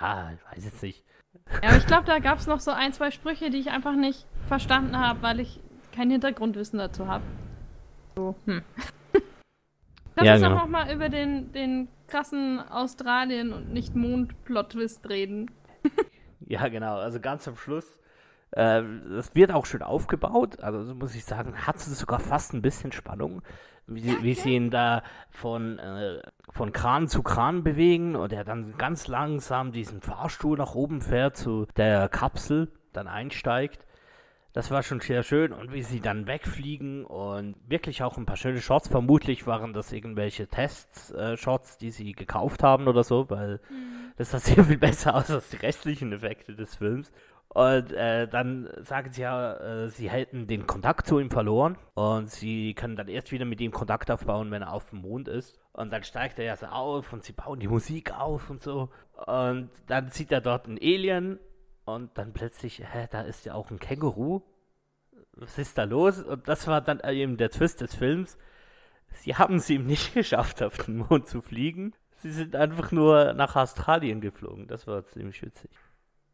ja, 0.00 0.32
ich 0.32 0.56
weiß 0.56 0.64
jetzt 0.64 0.82
nicht. 0.82 1.04
Ja, 1.62 1.68
aber 1.68 1.76
ich 1.76 1.86
glaube, 1.86 2.04
da 2.06 2.18
gab 2.18 2.38
es 2.38 2.46
noch 2.46 2.60
so 2.60 2.70
ein, 2.70 2.92
zwei 2.92 3.10
Sprüche, 3.10 3.50
die 3.50 3.58
ich 3.58 3.70
einfach 3.70 3.94
nicht 3.94 4.26
verstanden 4.46 4.98
habe, 4.98 5.22
weil 5.22 5.40
ich 5.40 5.60
kein 5.94 6.10
Hintergrundwissen 6.10 6.78
dazu 6.78 7.06
habe. 7.06 7.24
So, 8.16 8.34
hm. 8.46 8.62
Lass 10.16 10.26
ja, 10.26 10.34
uns 10.34 10.42
genau. 10.42 10.54
doch 10.54 10.62
nochmal 10.62 10.92
über 10.92 11.08
den, 11.08 11.52
den 11.52 11.88
krassen 12.08 12.60
Australien- 12.60 13.52
und 13.52 13.72
nicht 13.72 13.94
Mond-Plot-Twist 13.94 15.08
reden. 15.08 15.50
ja, 16.46 16.66
genau. 16.68 16.96
Also 16.96 17.20
ganz 17.20 17.46
am 17.46 17.56
Schluss. 17.56 17.96
Äh, 18.52 18.82
das 19.10 19.34
wird 19.34 19.52
auch 19.52 19.66
schön 19.66 19.82
aufgebaut. 19.82 20.60
Also 20.60 20.84
so 20.84 20.94
muss 20.94 21.14
ich 21.14 21.24
sagen, 21.24 21.66
hat 21.66 21.76
es 21.76 21.86
sogar 21.98 22.20
fast 22.20 22.52
ein 22.54 22.62
bisschen 22.62 22.92
Spannung 22.92 23.42
wie, 23.90 24.22
wie 24.22 24.34
sie 24.34 24.54
ihn 24.54 24.70
da 24.70 25.02
von, 25.30 25.78
äh, 25.78 26.22
von 26.50 26.72
Kran 26.72 27.08
zu 27.08 27.22
Kran 27.22 27.62
bewegen 27.62 28.16
und 28.16 28.32
er 28.32 28.44
dann 28.44 28.76
ganz 28.78 29.08
langsam 29.08 29.72
diesen 29.72 30.00
Fahrstuhl 30.00 30.56
nach 30.56 30.74
oben 30.74 31.00
fährt 31.00 31.36
zu 31.36 31.66
der 31.76 32.08
Kapsel, 32.08 32.68
dann 32.92 33.08
einsteigt. 33.08 33.86
Das 34.52 34.72
war 34.72 34.82
schon 34.82 34.98
sehr 34.98 35.22
schön 35.22 35.52
und 35.52 35.72
wie 35.72 35.82
sie 35.82 36.00
dann 36.00 36.26
wegfliegen 36.26 37.04
und 37.04 37.54
wirklich 37.68 38.02
auch 38.02 38.16
ein 38.16 38.26
paar 38.26 38.36
schöne 38.36 38.60
Shots. 38.60 38.88
Vermutlich 38.88 39.46
waren 39.46 39.72
das 39.72 39.92
irgendwelche 39.92 40.48
Test-Shots, 40.48 41.74
äh, 41.74 41.78
die 41.80 41.90
sie 41.90 42.12
gekauft 42.12 42.64
haben 42.64 42.88
oder 42.88 43.04
so, 43.04 43.30
weil 43.30 43.60
mhm. 43.70 44.12
das 44.16 44.32
sah 44.32 44.38
sehr 44.40 44.64
viel 44.64 44.78
besser 44.78 45.14
aus 45.14 45.30
als 45.30 45.50
die 45.50 45.56
restlichen 45.56 46.12
Effekte 46.12 46.56
des 46.56 46.74
Films. 46.74 47.12
Und 47.52 47.92
äh, 47.92 48.28
dann 48.28 48.70
sagen 48.78 49.10
sie 49.10 49.22
ja, 49.22 49.54
äh, 49.54 49.88
sie 49.88 50.08
hätten 50.08 50.46
den 50.46 50.68
Kontakt 50.68 51.08
zu 51.08 51.18
ihm 51.18 51.30
verloren 51.30 51.76
und 51.94 52.30
sie 52.30 52.74
können 52.74 52.94
dann 52.94 53.08
erst 53.08 53.32
wieder 53.32 53.44
mit 53.44 53.60
ihm 53.60 53.72
Kontakt 53.72 54.08
aufbauen, 54.08 54.52
wenn 54.52 54.62
er 54.62 54.72
auf 54.72 54.90
dem 54.90 55.00
Mond 55.00 55.26
ist. 55.26 55.58
Und 55.72 55.92
dann 55.92 56.04
steigt 56.04 56.38
er 56.38 56.44
ja 56.44 56.56
so 56.56 56.66
auf 56.66 57.12
und 57.12 57.24
sie 57.24 57.32
bauen 57.32 57.58
die 57.58 57.66
Musik 57.66 58.16
auf 58.16 58.50
und 58.50 58.62
so. 58.62 58.90
Und 59.26 59.68
dann 59.88 60.10
sieht 60.10 60.30
er 60.30 60.40
dort 60.40 60.66
einen 60.66 60.78
Alien 60.78 61.40
und 61.86 62.16
dann 62.16 62.32
plötzlich, 62.32 62.84
hä, 62.84 63.08
da 63.10 63.22
ist 63.22 63.44
ja 63.44 63.54
auch 63.54 63.72
ein 63.72 63.80
Känguru. 63.80 64.42
Was 65.32 65.58
ist 65.58 65.76
da 65.76 65.84
los? 65.84 66.22
Und 66.22 66.46
das 66.46 66.68
war 66.68 66.80
dann 66.80 67.00
eben 67.00 67.36
der 67.36 67.50
Twist 67.50 67.80
des 67.80 67.96
Films. 67.96 68.38
Sie 69.08 69.34
haben 69.34 69.56
es 69.56 69.68
ihm 69.68 69.86
nicht 69.86 70.14
geschafft, 70.14 70.62
auf 70.62 70.76
den 70.78 70.98
Mond 70.98 71.26
zu 71.26 71.42
fliegen. 71.42 71.94
Sie 72.18 72.30
sind 72.30 72.54
einfach 72.54 72.92
nur 72.92 73.32
nach 73.32 73.56
Australien 73.56 74.20
geflogen. 74.20 74.68
Das 74.68 74.86
war 74.86 75.04
ziemlich 75.06 75.42
witzig. 75.42 75.70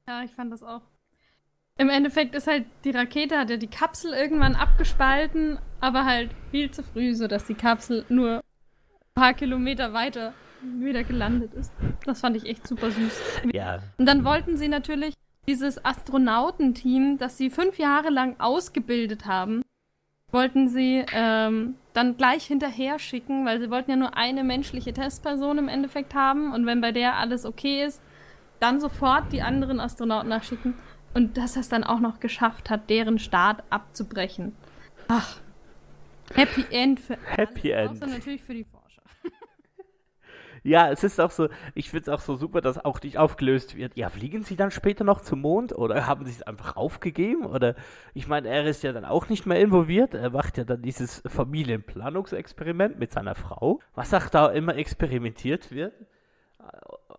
Ja, 0.06 0.22
ich 0.22 0.32
fand 0.32 0.52
das 0.52 0.62
auch. 0.62 0.82
Im 1.78 1.90
Endeffekt 1.90 2.34
ist 2.34 2.46
halt, 2.46 2.64
die 2.84 2.90
Rakete 2.90 3.38
hat 3.38 3.50
ja 3.50 3.58
die 3.58 3.66
Kapsel 3.66 4.12
irgendwann 4.14 4.54
abgespalten, 4.54 5.58
aber 5.80 6.06
halt 6.06 6.30
viel 6.50 6.70
zu 6.70 6.82
früh, 6.82 7.14
sodass 7.14 7.44
die 7.44 7.54
Kapsel 7.54 8.06
nur 8.08 8.36
ein 8.36 9.14
paar 9.14 9.34
Kilometer 9.34 9.92
weiter 9.92 10.32
wieder 10.62 11.04
gelandet 11.04 11.52
ist. 11.52 11.72
Das 12.06 12.20
fand 12.20 12.36
ich 12.36 12.46
echt 12.46 12.66
super 12.66 12.90
süß. 12.90 13.20
Ja. 13.52 13.80
Und 13.98 14.06
dann 14.06 14.24
wollten 14.24 14.56
sie 14.56 14.68
natürlich 14.68 15.14
dieses 15.46 15.84
Astronautenteam, 15.84 17.18
das 17.18 17.36
sie 17.36 17.50
fünf 17.50 17.78
Jahre 17.78 18.08
lang 18.08 18.36
ausgebildet 18.40 19.26
haben, 19.26 19.62
wollten 20.32 20.68
sie 20.68 21.04
ähm, 21.12 21.76
dann 21.92 22.16
gleich 22.16 22.44
hinterher 22.44 22.98
schicken, 22.98 23.44
weil 23.44 23.60
sie 23.60 23.70
wollten 23.70 23.90
ja 23.90 23.96
nur 23.96 24.16
eine 24.16 24.44
menschliche 24.44 24.92
Testperson 24.92 25.58
im 25.58 25.68
Endeffekt 25.68 26.14
haben 26.14 26.52
und 26.52 26.66
wenn 26.66 26.80
bei 26.80 26.90
der 26.90 27.16
alles 27.16 27.44
okay 27.44 27.84
ist, 27.84 28.02
dann 28.60 28.80
sofort 28.80 29.32
die 29.32 29.42
anderen 29.42 29.78
Astronauten 29.78 30.30
nachschicken. 30.30 30.74
Und 31.16 31.38
dass 31.38 31.56
er 31.56 31.60
es 31.60 31.70
dann 31.70 31.82
auch 31.82 31.98
noch 31.98 32.20
geschafft 32.20 32.68
hat, 32.68 32.90
deren 32.90 33.18
Staat 33.18 33.64
abzubrechen. 33.70 34.54
Ach. 35.08 35.40
Happy 36.34 36.66
End 36.70 37.00
für 37.00 37.16
Happy 37.24 37.72
alle, 37.72 37.88
End. 37.88 38.02
Außer 38.02 38.06
natürlich 38.06 38.42
für 38.42 38.52
die 38.52 38.64
Forscher. 38.64 39.00
Ja, 40.62 40.90
es 40.90 41.04
ist 41.04 41.18
auch 41.18 41.30
so, 41.30 41.48
ich 41.74 41.90
finde 41.90 42.02
es 42.02 42.08
auch 42.10 42.20
so 42.20 42.36
super, 42.36 42.60
dass 42.60 42.84
auch 42.84 43.00
nicht 43.00 43.16
aufgelöst 43.16 43.76
wird. 43.76 43.96
Ja, 43.96 44.10
fliegen 44.10 44.42
sie 44.42 44.56
dann 44.56 44.70
später 44.70 45.04
noch 45.04 45.22
zum 45.22 45.40
Mond 45.40 45.72
oder 45.72 46.06
haben 46.06 46.26
sie 46.26 46.32
es 46.32 46.42
einfach 46.42 46.76
aufgegeben? 46.76 47.46
Oder 47.46 47.76
ich 48.12 48.26
meine, 48.26 48.48
er 48.48 48.66
ist 48.66 48.82
ja 48.82 48.92
dann 48.92 49.06
auch 49.06 49.30
nicht 49.30 49.46
mehr 49.46 49.60
involviert. 49.60 50.12
Er 50.12 50.30
macht 50.30 50.58
ja 50.58 50.64
dann 50.64 50.82
dieses 50.82 51.22
Familienplanungsexperiment 51.24 52.98
mit 52.98 53.12
seiner 53.12 53.36
Frau, 53.36 53.80
was 53.94 54.12
auch 54.12 54.28
da 54.28 54.48
immer 54.48 54.76
experimentiert 54.76 55.70
wird. 55.70 55.94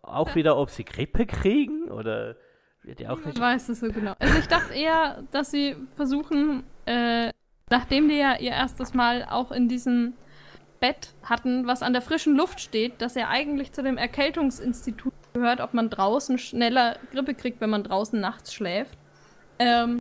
Auch 0.04 0.36
wieder, 0.36 0.56
ob 0.58 0.70
sie 0.70 0.84
Grippe 0.84 1.26
kriegen 1.26 1.90
oder 1.90 2.36
wird 2.88 3.00
ja 3.02 3.12
auch 3.12 3.24
nicht. 3.24 3.40
weiß 3.40 3.70
es 3.70 3.80
so 3.82 3.88
genau. 3.88 4.14
Also 4.20 4.38
ich 4.40 4.48
dachte 4.48 4.74
eher, 4.74 5.24
dass 5.32 5.52
sie 5.52 5.76
versuchen, 5.96 6.64
äh, 6.86 7.32
nachdem 7.70 8.08
die 8.08 8.18
ja 8.18 8.38
ihr 8.38 8.52
erstes 8.52 8.94
Mal 8.94 9.28
auch 9.30 9.52
in 9.52 9.68
diesem 9.68 10.14
Bett 10.80 11.14
hatten, 11.24 11.68
was 11.68 11.82
an 11.82 11.94
der 11.94 12.02
frischen 12.02 12.36
Luft 12.36 12.60
steht, 12.62 13.02
dass 13.02 13.16
er 13.16 13.30
eigentlich 13.30 13.74
zu 13.74 13.84
dem 13.84 13.98
Erkältungsinstitut 13.98 15.14
gehört, 15.34 15.60
ob 15.60 15.74
man 15.74 15.90
draußen 15.90 16.38
schneller 16.38 16.98
Grippe 17.12 17.34
kriegt, 17.34 17.62
wenn 17.62 17.70
man 17.70 17.84
draußen 17.84 18.20
nachts 18.20 18.54
schläft. 18.54 18.98
Ähm, 19.60 20.00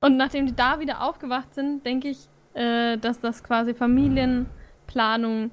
und 0.00 0.16
nachdem 0.16 0.46
die 0.46 0.54
da 0.54 0.80
wieder 0.80 1.02
aufgewacht 1.02 1.54
sind, 1.54 1.84
denke 1.84 2.08
ich, 2.08 2.28
äh, 2.54 2.98
dass 2.98 3.20
das 3.20 3.42
quasi 3.42 3.74
Familienplanung 3.74 5.50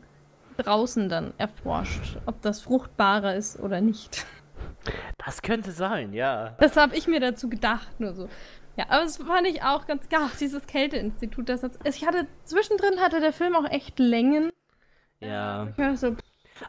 draußen 0.57 1.09
dann 1.09 1.33
erforscht, 1.37 2.17
ob 2.25 2.41
das 2.41 2.61
fruchtbarer 2.61 3.35
ist 3.35 3.59
oder 3.59 3.81
nicht. 3.81 4.25
Das 5.23 5.41
könnte 5.41 5.71
sein, 5.71 6.13
ja. 6.13 6.55
Das 6.59 6.75
habe 6.75 6.95
ich 6.95 7.07
mir 7.07 7.19
dazu 7.19 7.49
gedacht, 7.49 7.99
nur 7.99 8.13
so. 8.13 8.29
Ja, 8.75 8.85
aber 8.89 9.03
das 9.03 9.17
fand 9.17 9.47
ich 9.47 9.61
auch 9.61 9.85
ganz 9.85 10.09
geil, 10.09 10.29
dieses 10.39 10.65
Kälteinstitut. 10.65 11.47
Das 11.47 11.63
hat, 11.63 11.73
ich 11.83 12.05
hatte, 12.05 12.27
zwischendrin 12.43 12.99
hatte 12.99 13.19
der 13.19 13.33
Film 13.33 13.55
auch 13.55 13.69
echt 13.69 13.99
Längen. 13.99 14.49
Ja. 15.19 15.67
So, 15.95 16.15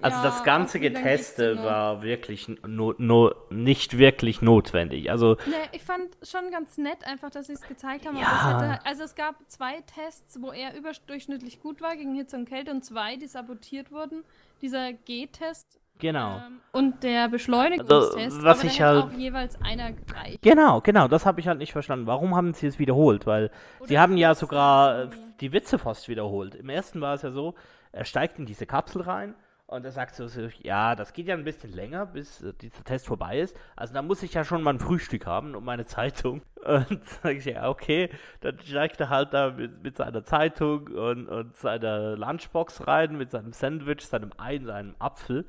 Also 0.01 0.17
ja, 0.17 0.23
das 0.23 0.45
ganze 0.45 0.81
Geteste 0.81 1.57
war 1.63 2.03
wirklich 2.03 2.49
no, 2.67 2.95
no, 2.99 3.33
nicht 3.51 3.99
wirklich 3.99 4.43
notwendig. 4.43 5.11
Also 5.11 5.37
Nee, 5.47 5.55
ich 5.73 5.83
fand 5.83 6.17
schon 6.23 6.51
ganz 6.51 6.79
nett 6.79 7.07
einfach, 7.07 7.31
dass 7.31 7.47
sie 7.47 7.55
es 7.55 7.63
gezeigt 7.63 8.07
haben. 8.07 8.17
Ja. 8.17 8.23
es 8.23 8.63
hätte, 8.63 8.87
also 8.87 9.03
es 9.05 9.15
gab 9.15 9.37
zwei 9.49 9.81
Tests, 9.83 10.41
wo 10.41 10.53
er 10.53 10.77
überdurchschnittlich 10.77 11.61
gut 11.61 11.81
war 11.81 11.97
gegen 11.97 12.15
Hitze 12.15 12.37
und 12.37 12.49
Kälte 12.49 12.71
und 12.71 12.85
zwei, 12.85 13.17
die 13.17 13.27
sabotiert 13.27 13.93
wurden. 13.93 14.25
Dieser 14.63 14.93
G-Test 14.93 15.81
genau. 15.99 16.37
ähm, 16.37 16.61
und 16.73 17.05
der 17.05 17.29
Beschleunigungstest. 17.29 18.17
Also, 18.17 18.43
was 18.43 18.59
aber 18.59 18.69
ich 18.69 18.83
halt- 18.83 19.05
auch 19.05 19.13
jeweils 19.13 19.61
einer 19.63 19.93
gereicht. 19.93 20.43
Genau, 20.43 20.81
genau, 20.81 21.07
das 21.07 21.25
habe 21.25 21.41
ich 21.41 21.47
halt 21.47 21.59
nicht 21.59 21.73
verstanden. 21.73 22.07
Warum 22.07 22.35
haben 22.35 22.53
sie 22.53 22.67
es 22.67 22.81
wiederholt? 22.81 23.27
Weil 23.27 23.51
sie 23.85 23.95
Oder 23.95 24.01
haben 24.01 24.17
ja 24.17 24.35
sogar 24.35 25.05
äh, 25.05 25.09
die 25.41 25.53
Witze 25.53 25.79
fast 25.79 26.09
wiederholt. 26.09 26.57
Im 26.57 26.69
ersten 26.69 27.01
war 27.01 27.15
es 27.15 27.23
ja 27.23 27.31
so, 27.31 27.55
er 27.93 28.05
steigt 28.05 28.41
in 28.41 28.47
diese 28.47 28.67
Kapsel 28.67 29.03
rein 29.03 29.37
und 29.67 29.85
er 29.85 29.93
sagt 29.93 30.17
so, 30.17 30.27
so 30.27 30.49
ja, 30.63 30.97
das 30.97 31.13
geht 31.13 31.29
ja 31.29 31.35
ein 31.35 31.45
bisschen 31.45 31.73
länger, 31.73 32.07
bis 32.07 32.43
äh, 32.43 32.53
dieser 32.61 32.83
Test 32.83 33.07
vorbei 33.07 33.39
ist. 33.39 33.57
Also 33.77 33.95
da 33.95 34.03
muss 34.03 34.25
ich 34.25 34.35
ja 34.35 34.45
schon 34.45 34.63
mal 34.63 34.75
ein 34.75 34.81
Frühstück 34.81 35.27
haben 35.27 35.55
und 35.55 35.65
meine 35.65 35.85
Zeitung. 35.85 36.43
Und 36.65 37.07
sage 37.07 37.37
ich, 37.37 37.45
ja, 37.45 37.69
okay, 37.69 38.09
dann 38.41 38.59
steigt 38.59 38.99
er 38.99 39.11
halt 39.11 39.35
da 39.35 39.51
mit, 39.51 39.83
mit 39.83 39.99
seiner 39.99 40.25
Zeitung 40.25 40.87
und, 40.87 41.29
und 41.29 41.55
seiner 41.55 42.17
Lunchbox 42.17 42.87
rein, 42.87 43.19
mit 43.19 43.31
seinem 43.31 43.53
Sandwich, 43.53 44.07
seinem 44.07 44.31
Ei, 44.39 44.59
seinem 44.65 44.95
Apfel 44.99 45.45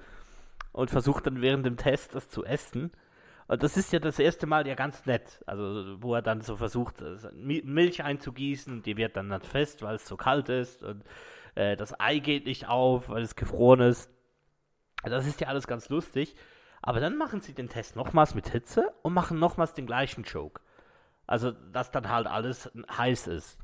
und 0.76 0.92
versucht 0.92 1.26
dann 1.26 1.42
während 1.42 1.66
dem 1.66 1.78
Test 1.78 2.16
das 2.16 2.30
zu 2.30 2.44
essen. 2.44 2.92
Und 3.48 3.64
das 3.64 3.78
ist 3.78 3.94
ja 3.94 4.00
das 4.00 4.20
erste 4.20 4.46
Mal 4.46 4.68
ja 4.68 4.76
ganz 4.76 5.06
nett. 5.06 5.42
Also, 5.46 6.02
wo 6.02 6.16
er 6.16 6.22
dann 6.22 6.42
so 6.42 6.58
versucht, 6.58 7.02
Mi- 7.34 7.64
Milch 7.64 8.04
einzugießen, 8.04 8.84
die 8.84 8.98
wird 8.98 9.16
dann 9.16 9.30
nicht 9.30 9.46
fest, 9.46 9.84
weil 9.84 9.96
es 9.96 10.06
so 10.06 10.18
kalt 10.18 10.50
ist. 10.50 10.84
Und 10.84 11.04
äh, 11.56 11.78
das 11.78 11.98
Ei 12.00 12.20
geht 12.20 12.46
nicht 12.46 12.68
auf, 12.68 13.08
weil 13.08 13.24
es 13.24 13.36
gefroren 13.36 13.80
ist. 13.80 14.10
Das 15.04 15.26
ist 15.26 15.40
ja 15.40 15.48
alles 15.48 15.66
ganz 15.66 15.88
lustig. 15.90 16.36
Aber 16.82 17.00
dann 17.00 17.18
machen 17.18 17.40
sie 17.40 17.54
den 17.54 17.70
Test 17.70 17.96
nochmals 17.96 18.36
mit 18.36 18.50
Hitze 18.50 18.94
und 19.02 19.14
machen 19.14 19.40
nochmals 19.40 19.74
den 19.74 19.86
gleichen 19.86 20.24
Joke. 20.24 20.62
Also, 21.26 21.52
dass 21.52 21.90
dann 21.92 22.10
halt 22.10 22.28
alles 22.28 22.70
heiß 22.98 23.28
ist. 23.28 23.60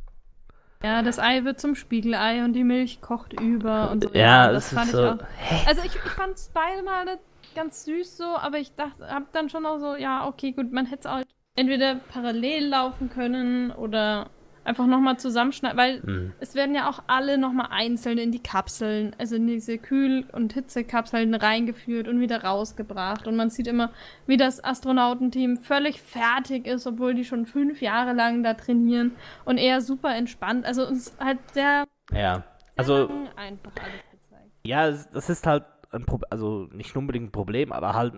Ja, 0.83 1.01
das 1.03 1.19
Ei 1.19 1.43
wird 1.43 1.59
zum 1.59 1.75
Spiegelei 1.75 2.43
und 2.43 2.53
die 2.53 2.63
Milch 2.63 3.01
kocht 3.01 3.39
über 3.39 3.91
und 3.91 4.03
so. 4.03 4.09
Ja, 4.13 4.51
das 4.51 4.67
es 4.67 4.73
fand 4.73 4.87
ist 4.87 4.93
ich 4.93 4.99
so. 4.99 5.07
auch. 5.09 5.67
Also 5.67 5.81
ich, 5.83 5.95
ich 5.95 6.11
fand 6.11 6.33
es 6.35 6.49
beide 6.53 6.83
Male 6.83 7.19
ganz 7.55 7.85
süß 7.85 8.17
so, 8.17 8.25
aber 8.25 8.57
ich 8.57 8.73
dachte, 8.75 9.07
hab 9.07 9.31
dann 9.33 9.49
schon 9.49 9.65
auch 9.65 9.77
so, 9.79 9.95
ja, 9.95 10.27
okay, 10.27 10.51
gut, 10.53 10.71
man 10.71 10.85
hätte 10.85 11.07
es 11.07 11.13
halt 11.13 11.27
entweder 11.55 11.95
parallel 11.95 12.67
laufen 12.69 13.09
können 13.09 13.71
oder 13.71 14.29
einfach 14.63 14.85
nochmal 14.87 15.17
zusammenschneiden, 15.17 15.77
weil 15.77 16.01
Hm. 16.03 16.33
es 16.39 16.53
werden 16.55 16.75
ja 16.75 16.89
auch 16.89 17.03
alle 17.07 17.37
nochmal 17.37 17.67
einzeln 17.71 18.17
in 18.17 18.31
die 18.31 18.41
Kapseln, 18.43 19.15
also 19.17 19.35
in 19.35 19.47
diese 19.47 19.77
Kühl- 19.77 20.25
und 20.31 20.53
Hitzekapseln 20.53 21.33
reingeführt 21.33 22.07
und 22.07 22.19
wieder 22.19 22.43
rausgebracht. 22.43 23.27
Und 23.27 23.35
man 23.35 23.49
sieht 23.49 23.67
immer, 23.67 23.91
wie 24.27 24.37
das 24.37 24.63
Astronautenteam 24.63 25.57
völlig 25.57 26.01
fertig 26.01 26.67
ist, 26.67 26.85
obwohl 26.87 27.13
die 27.15 27.25
schon 27.25 27.45
fünf 27.45 27.81
Jahre 27.81 28.13
lang 28.13 28.43
da 28.43 28.53
trainieren 28.53 29.11
und 29.45 29.57
eher 29.57 29.81
super 29.81 30.15
entspannt. 30.15 30.65
Also 30.65 30.87
uns 30.87 31.15
halt 31.19 31.39
sehr, 31.53 31.85
Ja. 32.13 32.43
Also, 32.77 33.09
einfach 33.35 33.71
alles 33.83 34.01
gezeigt. 34.11 34.49
Ja, 34.63 34.87
es- 34.87 35.09
das 35.11 35.29
ist 35.29 35.45
halt 35.45 35.65
ein 35.91 36.05
Problem, 36.05 36.27
also 36.31 36.67
nicht 36.71 36.95
unbedingt 36.95 37.27
ein 37.27 37.31
Problem, 37.31 37.71
aber 37.71 37.93
halt 37.93 38.13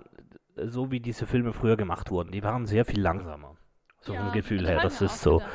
so 0.55 0.91
wie 0.91 0.99
diese 0.99 1.25
Filme 1.25 1.53
früher 1.53 1.75
gemacht 1.77 2.11
wurden. 2.11 2.31
Die 2.31 2.43
waren 2.43 2.65
sehr 2.65 2.85
viel 2.85 3.01
langsamer. 3.01 3.55
So 4.01 4.13
Ja, 4.13 4.21
vom 4.23 4.31
Gefühl 4.33 4.67
her, 4.67 4.81
das 4.81 5.01
ist 5.01 5.21
so. 5.21 5.37
gedacht, 5.37 5.51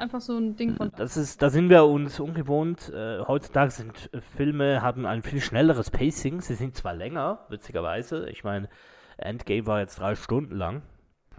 einfach 0.00 0.20
so 0.20 0.36
ein 0.36 0.56
Ding 0.56 0.74
von. 0.74 0.90
Das 0.96 1.16
ist, 1.16 1.42
da 1.42 1.50
sind 1.50 1.68
wir 1.68 1.84
uns 1.84 2.20
ungewohnt. 2.20 2.90
Äh, 2.90 3.20
heutzutage 3.20 3.70
sind 3.70 4.10
äh, 4.12 4.20
Filme, 4.20 4.82
haben 4.82 5.06
ein 5.06 5.22
viel 5.22 5.40
schnelleres 5.40 5.90
Pacing. 5.90 6.40
Sie 6.40 6.54
sind 6.54 6.76
zwar 6.76 6.94
länger, 6.94 7.46
witzigerweise. 7.48 8.28
Ich 8.30 8.44
meine, 8.44 8.68
Endgame 9.16 9.66
war 9.66 9.80
jetzt 9.80 9.98
drei 9.98 10.14
Stunden 10.14 10.56
lang. 10.56 10.82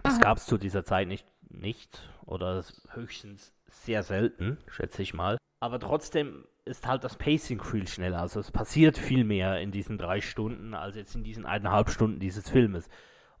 Das 0.02 0.20
gab 0.20 0.38
es 0.38 0.46
zu 0.46 0.58
dieser 0.58 0.84
Zeit 0.84 1.08
nicht, 1.08 1.26
nicht. 1.48 2.08
Oder 2.24 2.64
höchstens 2.92 3.52
sehr 3.66 4.02
selten, 4.02 4.58
schätze 4.68 5.02
ich 5.02 5.14
mal. 5.14 5.36
Aber 5.60 5.78
trotzdem 5.78 6.44
ist 6.64 6.86
halt 6.86 7.04
das 7.04 7.16
Pacing 7.16 7.62
viel 7.62 7.86
schneller. 7.86 8.20
Also 8.20 8.40
es 8.40 8.50
passiert 8.50 8.96
viel 8.96 9.24
mehr 9.24 9.60
in 9.60 9.72
diesen 9.72 9.98
drei 9.98 10.20
Stunden 10.20 10.74
als 10.74 10.96
jetzt 10.96 11.14
in 11.14 11.24
diesen 11.24 11.44
eineinhalb 11.46 11.90
Stunden 11.90 12.20
dieses 12.20 12.48
Filmes. 12.48 12.88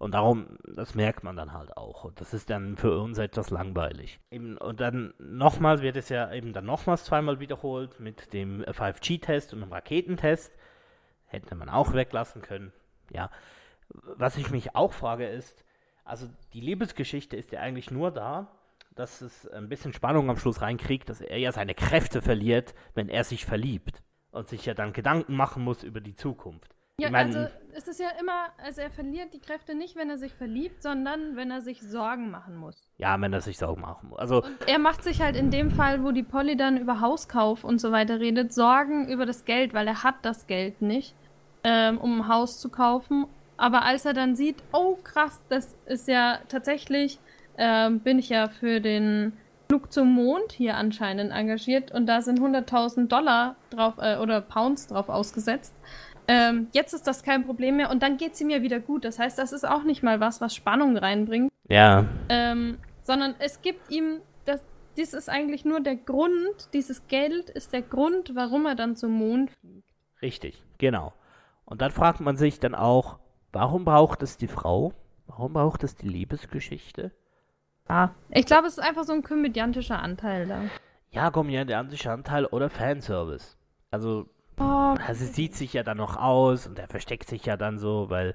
Und 0.00 0.12
darum, 0.12 0.56
das 0.64 0.94
merkt 0.94 1.24
man 1.24 1.36
dann 1.36 1.52
halt 1.52 1.76
auch. 1.76 2.04
Und 2.04 2.22
das 2.22 2.32
ist 2.32 2.48
dann 2.48 2.78
für 2.78 2.98
uns 2.98 3.18
etwas 3.18 3.50
langweilig. 3.50 4.18
Eben, 4.30 4.56
und 4.56 4.80
dann 4.80 5.12
nochmals 5.18 5.82
wird 5.82 5.94
es 5.96 6.08
ja 6.08 6.32
eben 6.32 6.54
dann 6.54 6.64
nochmals 6.64 7.04
zweimal 7.04 7.38
wiederholt 7.38 8.00
mit 8.00 8.32
dem 8.32 8.62
5G-Test 8.62 9.52
und 9.52 9.60
dem 9.60 9.70
Raketentest. 9.70 10.56
Hätte 11.26 11.54
man 11.54 11.68
auch 11.68 11.92
weglassen 11.92 12.40
können. 12.40 12.72
Ja. 13.12 13.30
Was 13.90 14.38
ich 14.38 14.50
mich 14.50 14.74
auch 14.74 14.94
frage 14.94 15.28
ist, 15.28 15.66
also 16.02 16.30
die 16.54 16.62
Liebesgeschichte 16.62 17.36
ist 17.36 17.52
ja 17.52 17.60
eigentlich 17.60 17.90
nur 17.90 18.10
da, 18.10 18.50
dass 18.94 19.20
es 19.20 19.46
ein 19.48 19.68
bisschen 19.68 19.92
Spannung 19.92 20.30
am 20.30 20.38
Schluss 20.38 20.62
reinkriegt, 20.62 21.10
dass 21.10 21.20
er 21.20 21.36
ja 21.36 21.52
seine 21.52 21.74
Kräfte 21.74 22.22
verliert, 22.22 22.74
wenn 22.94 23.10
er 23.10 23.24
sich 23.24 23.44
verliebt. 23.44 24.02
Und 24.30 24.48
sich 24.48 24.64
ja 24.64 24.72
dann 24.72 24.94
Gedanken 24.94 25.36
machen 25.36 25.62
muss 25.62 25.82
über 25.82 26.00
die 26.00 26.14
Zukunft. 26.14 26.74
Ja, 27.00 27.06
ich 27.06 27.12
mein, 27.12 27.34
also 27.34 27.48
es 27.72 27.88
ist 27.88 28.00
ja 28.00 28.08
immer, 28.20 28.48
also 28.62 28.80
er 28.80 28.90
verliert 28.90 29.32
die 29.32 29.40
Kräfte 29.40 29.74
nicht, 29.74 29.96
wenn 29.96 30.10
er 30.10 30.18
sich 30.18 30.34
verliebt, 30.34 30.82
sondern 30.82 31.36
wenn 31.36 31.50
er 31.50 31.60
sich 31.60 31.80
Sorgen 31.80 32.30
machen 32.30 32.56
muss. 32.56 32.76
ja, 32.98 33.20
wenn 33.20 33.32
er 33.32 33.40
sich 33.40 33.58
Sorgen 33.58 33.80
machen 33.80 34.10
muss. 34.10 34.18
Also, 34.18 34.42
Und 34.42 34.68
er 34.68 34.78
macht 34.78 35.02
sich 35.02 35.20
halt 35.22 35.36
in 35.36 35.50
dem 35.50 35.70
Fall, 35.70 36.04
wo 36.04 36.10
die 36.12 36.22
Polly 36.22 36.56
dann 36.56 36.76
über 36.76 37.00
Hauskauf 37.00 37.64
und 37.64 37.80
so 37.80 37.92
weiter 37.92 38.20
redet, 38.20 38.52
Sorgen 38.52 39.08
über 39.08 39.26
das 39.26 39.44
Geld, 39.44 39.72
weil 39.74 39.86
er 39.86 40.02
hat 40.02 40.16
das 40.22 40.46
Geld 40.46 40.82
nicht, 40.82 41.14
ähm, 41.64 41.98
um 41.98 42.20
ein 42.20 42.28
Haus 42.28 42.60
zu 42.60 42.68
kaufen. 42.68 43.26
Aber 43.56 43.82
als 43.82 44.04
er 44.04 44.14
dann 44.14 44.36
sieht, 44.36 44.56
oh 44.72 44.96
krass, 45.02 45.42
das 45.48 45.76
ist 45.86 46.08
ja 46.08 46.38
tatsächlich, 46.48 47.18
ähm, 47.58 48.00
bin 48.00 48.18
ich 48.18 48.30
ja 48.30 48.48
für 48.48 48.80
den 48.80 49.32
Flug 49.68 49.92
zum 49.92 50.12
Mond 50.12 50.50
hier 50.50 50.76
anscheinend 50.76 51.30
engagiert 51.30 51.92
und 51.92 52.06
da 52.06 52.22
sind 52.22 52.40
100.000 52.40 53.06
Dollar 53.06 53.54
drauf 53.70 53.94
äh, 53.98 54.16
oder 54.16 54.40
Pounds 54.40 54.88
drauf 54.88 55.08
ausgesetzt. 55.08 55.74
Ähm, 56.30 56.68
jetzt 56.72 56.92
ist 56.92 57.06
das 57.06 57.22
kein 57.22 57.44
Problem 57.44 57.76
mehr 57.76 57.90
und 57.90 58.02
dann 58.02 58.16
geht 58.16 58.34
es 58.34 58.40
ihm 58.40 58.50
ja 58.50 58.62
wieder 58.62 58.78
gut. 58.80 59.04
Das 59.04 59.18
heißt, 59.18 59.38
das 59.38 59.52
ist 59.52 59.66
auch 59.66 59.82
nicht 59.82 60.02
mal 60.02 60.20
was, 60.20 60.40
was 60.40 60.54
Spannung 60.54 60.96
reinbringt. 60.96 61.50
ja, 61.68 62.06
Ähm, 62.28 62.78
sondern 63.02 63.34
es 63.38 63.62
gibt 63.62 63.90
ihm, 63.90 64.20
das, 64.44 64.62
dies 64.96 65.14
ist 65.14 65.28
eigentlich 65.28 65.64
nur 65.64 65.80
der 65.80 65.96
Grund, 65.96 66.72
dieses 66.72 67.06
Geld 67.08 67.50
ist 67.50 67.72
der 67.72 67.82
Grund, 67.82 68.34
warum 68.34 68.66
er 68.66 68.74
dann 68.76 68.94
zum 68.96 69.12
Mond 69.12 69.50
fliegt. 69.50 69.88
richtig, 70.22 70.62
genau. 70.78 71.12
Und 71.64 71.80
dann 71.82 71.90
fragt 71.90 72.20
man 72.20 72.36
sich 72.36 72.60
dann 72.60 72.74
auch, 72.74 73.18
warum 73.52 73.84
braucht 73.84 74.22
es 74.22 74.36
die 74.36 74.48
Frau? 74.48 74.92
Warum 75.26 75.52
braucht 75.54 75.84
es 75.84 75.94
die 75.94 76.08
Liebesgeschichte? 76.08 77.12
Ah. 77.88 78.10
Ich 78.30 78.46
glaube, 78.46 78.66
es 78.66 78.78
ist 78.78 78.84
einfach 78.84 79.04
so 79.04 79.12
ein 79.12 79.22
komödiantischer 79.22 80.00
Anteil 80.00 80.46
da. 80.46 80.62
Ja, 81.10 81.30
komödiantischer 81.30 82.12
Anteil 82.12 82.46
oder 82.46 82.70
Fanservice. 82.70 83.56
Also, 83.90 84.28
Oh, 84.60 84.96
Also 85.06 85.24
sie 85.24 85.32
sieht 85.32 85.54
sich 85.56 85.72
ja 85.72 85.82
dann 85.82 85.96
noch 85.96 86.16
aus 86.16 86.66
und 86.66 86.78
er 86.78 86.88
versteckt 86.88 87.28
sich 87.28 87.44
ja 87.46 87.56
dann 87.56 87.78
so, 87.78 88.10
weil 88.10 88.34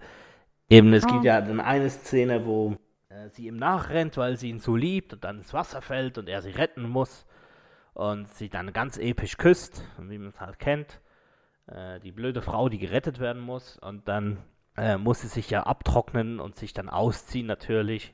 eben 0.69 0.93
es 0.93 1.07
gibt 1.07 1.23
Oh. 1.23 1.25
ja 1.25 1.41
dann 1.41 1.59
eine 1.61 1.89
Szene, 1.89 2.45
wo 2.45 2.75
äh, 3.09 3.29
sie 3.29 3.47
ihm 3.47 3.57
nachrennt, 3.57 4.17
weil 4.17 4.37
sie 4.37 4.49
ihn 4.49 4.59
so 4.59 4.75
liebt 4.75 5.13
und 5.13 5.23
dann 5.23 5.39
ins 5.39 5.53
Wasser 5.53 5.81
fällt 5.81 6.17
und 6.17 6.29
er 6.29 6.41
sie 6.41 6.51
retten 6.51 6.89
muss 6.89 7.25
und 7.93 8.27
sie 8.29 8.49
dann 8.49 8.73
ganz 8.73 8.97
episch 8.97 9.37
küsst, 9.37 9.83
wie 9.99 10.17
man 10.19 10.29
es 10.29 10.41
halt 10.41 10.59
kennt. 10.59 11.01
Äh, 11.67 11.99
die 12.01 12.11
blöde 12.11 12.41
Frau, 12.41 12.69
die 12.69 12.79
gerettet 12.79 13.19
werden 13.19 13.41
muss 13.41 13.77
und 13.79 14.07
dann 14.07 14.39
äh, 14.77 14.97
muss 14.97 15.21
sie 15.21 15.27
sich 15.27 15.49
ja 15.51 15.63
abtrocknen 15.63 16.39
und 16.39 16.57
sich 16.57 16.73
dann 16.73 16.89
ausziehen 16.89 17.47
natürlich. 17.47 18.13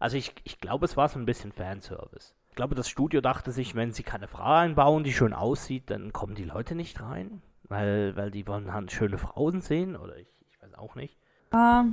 Also 0.00 0.16
ich, 0.16 0.34
ich 0.44 0.60
glaube, 0.60 0.84
es 0.84 0.96
war 0.96 1.08
so 1.08 1.18
ein 1.18 1.26
bisschen 1.26 1.52
Fanservice. 1.52 2.34
Ich 2.58 2.60
glaube, 2.60 2.74
das 2.74 2.88
Studio 2.88 3.20
dachte 3.20 3.52
sich, 3.52 3.76
wenn 3.76 3.92
sie 3.92 4.02
keine 4.02 4.26
Frau 4.26 4.42
einbauen, 4.42 5.04
die 5.04 5.12
schön 5.12 5.32
aussieht, 5.32 5.90
dann 5.90 6.12
kommen 6.12 6.34
die 6.34 6.42
Leute 6.42 6.74
nicht 6.74 7.00
rein, 7.00 7.40
weil, 7.68 8.16
weil 8.16 8.32
die 8.32 8.48
wollen 8.48 8.74
halt 8.74 8.90
schöne 8.90 9.16
Frauen 9.16 9.60
sehen 9.60 9.94
oder 9.94 10.16
ich, 10.16 10.26
ich 10.50 10.60
weiß 10.60 10.74
auch 10.74 10.96
nicht. 10.96 11.16
Ah, 11.52 11.84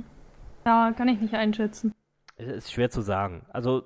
ja, 0.64 0.92
kann 0.96 1.06
ich 1.06 1.20
nicht 1.20 1.34
einschätzen. 1.34 1.94
Es 2.34 2.48
ist 2.48 2.72
schwer 2.72 2.90
zu 2.90 3.00
sagen. 3.00 3.46
Also, 3.52 3.84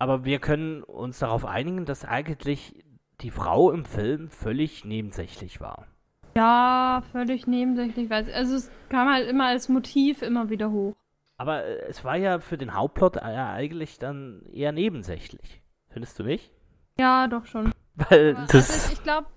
aber 0.00 0.24
wir 0.24 0.40
können 0.40 0.82
uns 0.82 1.20
darauf 1.20 1.44
einigen, 1.44 1.84
dass 1.84 2.04
eigentlich 2.04 2.84
die 3.20 3.30
Frau 3.30 3.70
im 3.70 3.84
Film 3.84 4.28
völlig 4.28 4.84
nebensächlich 4.84 5.60
war. 5.60 5.86
Ja, 6.34 7.04
völlig 7.12 7.46
nebensächlich. 7.46 8.10
Also 8.10 8.56
es 8.56 8.68
kam 8.88 9.08
halt 9.08 9.28
immer 9.28 9.46
als 9.46 9.68
Motiv 9.68 10.22
immer 10.22 10.50
wieder 10.50 10.72
hoch. 10.72 10.96
Aber 11.36 11.62
äh, 11.62 11.84
es 11.88 12.02
war 12.02 12.16
ja 12.16 12.40
für 12.40 12.58
den 12.58 12.74
Hauptplot 12.74 13.14
ja 13.14 13.52
eigentlich 13.52 14.00
dann 14.00 14.42
eher 14.52 14.72
nebensächlich. 14.72 15.62
Findest 15.96 16.18
du 16.18 16.24
nicht? 16.24 16.50
Ja, 16.98 17.26
doch 17.26 17.46
schon. 17.46 17.72
Weil 17.94 18.36
Aber, 18.36 18.46
das. 18.48 18.70
Also 18.70 18.92
ich, 18.92 19.02
glaube, 19.02 19.28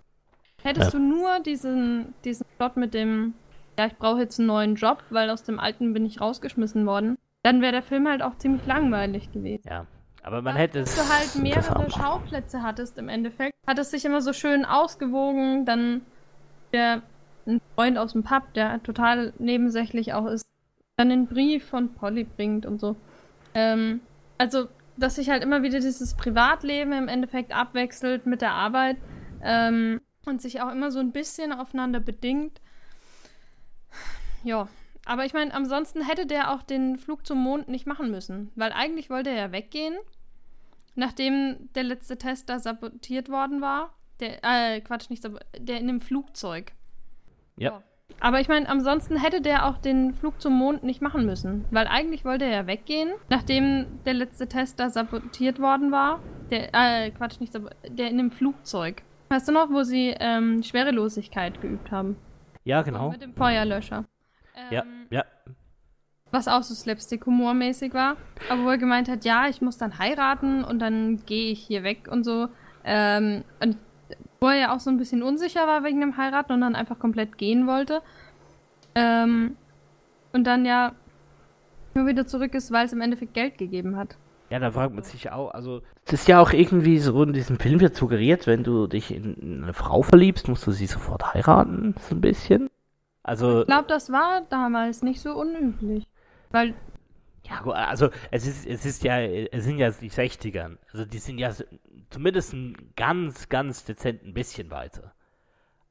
hättest 0.62 0.91
ja. 0.93 1.00
du 1.00 1.06
nur 1.06 1.39
diesen, 1.39 2.13
diesen 2.26 2.45
Plot 2.58 2.76
mit 2.76 2.93
dem, 2.93 3.34
ja, 3.78 3.86
ich 3.86 3.95
brauche 3.95 4.19
jetzt 4.19 4.39
einen 4.39 4.48
neuen 4.48 4.76
Job, 4.76 5.02
weil 5.10 5.30
aus 5.30 5.43
dem 5.43 5.58
alten 5.58 5.93
bin 5.93 6.06
ich 6.06 6.19
rausgeschmissen 6.19 6.86
worden, 6.86 7.17
dann 7.43 7.62
wäre 7.62 7.72
der 7.72 7.82
Film 7.82 8.10
halt 8.10 8.22
auch 8.22 8.36
ziemlich 8.39 8.65
langweilig 8.65 9.32
gewesen. 9.32 9.69
Ja. 9.69 9.86
Aber 10.22 10.41
man 10.41 10.58
hätte 10.58 10.80
es. 10.80 10.98
Dass 10.98 11.08
du 11.08 11.13
halt 11.13 11.36
mehrere 11.41 11.89
Schauplätze 11.89 12.62
hattest 12.62 12.98
im 12.98 13.08
Endeffekt, 13.08 13.56
hat 13.65 13.80
es 13.80 13.91
sich 13.91 14.04
immer 14.04 14.19
so 14.19 14.34
schön 14.34 14.65
ausgewogen, 14.65 15.63
dann 15.63 16.02
der 16.74 17.04
ein 17.48 17.62
Freund 17.76 17.98
aus 17.98 18.12
dem 18.12 18.24
Pub, 18.24 18.54
der 18.54 18.84
total 18.84 19.32
nebensächlich 19.39 20.12
auch 20.12 20.26
ist, 20.26 20.45
dann 20.98 21.08
den 21.08 21.26
Brief 21.26 21.69
von 21.69 21.93
Polly 21.93 22.26
bringt 22.26 22.65
und 22.65 22.82
so. 22.82 22.98
Ähm, 23.54 24.02
also, 24.38 24.67
dass 25.00 25.16
sich 25.16 25.30
halt 25.30 25.44
immer 25.44 25.64
wieder 25.64 25.80
dieses 25.80 26.16
Privatleben 26.16 26.94
im 26.94 27.08
Endeffekt 27.08 27.54
abwechselt 27.54 28.26
mit 28.26 28.42
der 28.42 28.52
Arbeit 28.52 28.98
ähm, 29.44 30.02
und 30.26 30.42
sich 30.42 30.62
auch 30.62 30.72
immer 30.72 30.92
so 30.92 31.00
ein 31.00 31.12
bisschen 31.12 31.54
aufeinander 31.54 32.00
bedingt. 32.00 32.62
Ja, 34.44 34.68
aber 35.06 35.26
ich 35.26 35.34
meine, 35.34 35.54
ansonsten 35.54 36.06
hätte 36.06 36.26
der 36.26 36.54
auch 36.54 36.64
den 36.64 36.98
Flug 36.98 37.26
zum 37.26 37.42
Mond 37.42 37.68
nicht 37.68 37.88
machen 37.88 38.12
müssen, 38.12 38.52
weil 38.56 38.72
eigentlich 38.72 39.10
wollte 39.10 39.32
er 39.32 39.38
ja 39.38 39.52
weggehen, 39.52 39.98
nachdem 40.96 41.70
der 41.74 41.84
letzte 41.84 42.18
Test 42.18 42.50
da 42.50 42.60
sabotiert 42.60 43.30
worden 43.30 43.62
war. 43.62 43.96
Der, 44.20 44.40
äh, 44.44 44.82
Quatsch, 44.82 45.10
nicht 45.10 45.24
sabotiert, 45.24 45.68
der 45.68 45.80
in 45.80 45.88
dem 45.88 46.02
Flugzeug. 46.02 46.74
Ja. 47.58 47.78
Oh. 47.78 47.88
Aber 48.19 48.41
ich 48.41 48.48
meine, 48.48 48.67
ansonsten 48.67 49.17
hätte 49.17 49.41
der 49.41 49.65
auch 49.65 49.78
den 49.78 50.13
Flug 50.13 50.41
zum 50.41 50.54
Mond 50.54 50.84
nicht 50.84 51.02
machen 51.02 51.26
müssen. 51.26 51.65
Weil 51.72 51.88
eigentlich 51.88 52.26
wollte 52.26 52.45
er 52.45 52.52
ja 52.52 52.67
weggehen, 52.67 53.12
nachdem 53.30 53.86
der 54.06 54.13
letzte 54.13 54.48
Test 54.48 54.80
da 54.80 54.89
sabotiert 54.89 55.60
worden 55.60 55.91
war. 55.91 56.19
Der, 56.50 56.69
äh, 56.74 57.12
Quatsch, 57.12 57.39
nicht 57.39 57.54
der 57.88 58.10
in 58.10 58.17
dem 58.17 58.32
Flugzeug. 58.32 59.04
Weißt 59.30 59.48
du 59.48 59.52
noch, 59.52 59.69
wo 59.69 59.84
sie 59.84 60.15
ähm, 60.19 60.63
Schwerelosigkeit 60.63 61.62
geübt 61.62 61.91
haben? 61.91 62.17
Ja, 62.63 62.82
genau. 62.82 63.06
Und 63.06 63.12
mit 63.13 63.22
dem 63.22 63.34
Feuerlöscher. 63.36 64.06
Ähm, 64.56 64.67
ja, 64.72 64.84
ja. 65.12 65.26
Was 66.32 66.48
auch 66.48 66.63
so 66.63 66.74
Slapstick-Humor-mäßig 66.74 67.93
war. 67.93 68.17
Aber 68.50 68.65
wo 68.65 68.69
er 68.69 68.78
gemeint 68.78 69.08
hat, 69.08 69.26
ja, 69.26 69.48
ich 69.48 69.62
muss 69.62 69.78
dann 69.78 69.98
heiraten 69.98 70.63
und 70.63 70.80
dann 70.80 71.26
gehe 71.26 71.52
ich 71.52 71.65
hier 71.65 71.84
weg 71.84 72.08
und 72.12 72.24
so. 72.24 72.50
Ähm, 72.84 73.43
und 73.62 73.78
wo 74.39 74.47
er 74.47 74.56
ja 74.56 74.75
auch 74.75 74.80
so 74.80 74.89
ein 74.89 74.97
bisschen 74.97 75.23
unsicher 75.23 75.67
war 75.67 75.84
wegen 75.84 76.02
dem 76.02 76.17
Heiraten 76.17 76.54
und 76.54 76.62
dann 76.62 76.75
einfach 76.75 76.99
komplett 76.99 77.38
gehen 77.38 77.67
wollte. 77.67 78.02
Ähm, 78.95 79.56
und 80.34 80.45
dann 80.45 80.65
ja 80.65 80.93
nur 81.93 82.08
wieder 82.08 82.28
zurück 82.28 82.54
ist, 82.54 82.71
weil 82.71 82.86
es 82.86 82.93
im 82.93 83.02
Endeffekt 83.02 83.34
Geld 83.34 83.58
gegeben 83.58 83.97
hat. 83.97 84.15
Ja, 84.49 84.58
da 84.58 84.71
fragt 84.71 84.95
man 84.95 85.04
sich 85.04 85.32
auch, 85.32 85.52
also 85.52 85.82
es 86.06 86.13
ist 86.13 86.28
ja 86.28 86.41
auch 86.41 86.54
irgendwie 86.54 86.97
so 86.97 87.21
in 87.21 87.34
diesem 87.34 87.60
Film 87.60 87.80
wird 87.82 87.95
suggeriert, 87.95 88.47
wenn 88.47 88.63
du 88.63 88.88
dich 88.88 89.13
in 89.13 89.63
eine 89.63 89.73
Frau 89.73 90.02
verliebst, 90.02 90.47
musst 90.47 90.65
du 90.65 90.71
sie 90.71 90.88
sofort 90.88 91.34
heiraten, 91.34 91.93
so 91.99 92.15
ein 92.15 92.21
bisschen. 92.21 92.69
Also 93.21 93.62
ich 93.62 93.67
glaube, 93.67 93.88
das 93.88 94.12
war 94.12 94.41
damals 94.49 95.04
nicht 95.04 95.21
so 95.21 95.34
unüblich, 95.34 96.08
weil 96.49 96.73
ja, 97.50 97.64
also 97.64 98.10
es 98.32 98.46
ist 98.46 98.66
es 98.66 98.86
ist 98.86 99.04
ja 99.04 99.20
es 99.20 99.64
sind 99.64 99.80
ja 99.80 99.90
die 99.90 100.12
60ern. 100.12 100.78
Also 100.92 101.06
die 101.06 101.18
sind 101.18 101.40
ja 101.40 101.52
zumindest 102.10 102.54
ein 102.54 102.92
ganz, 102.96 103.50
ganz 103.50 103.84
dezent 103.86 104.24
ein 104.24 104.34
bisschen 104.34 104.72
weiter. 104.72 105.14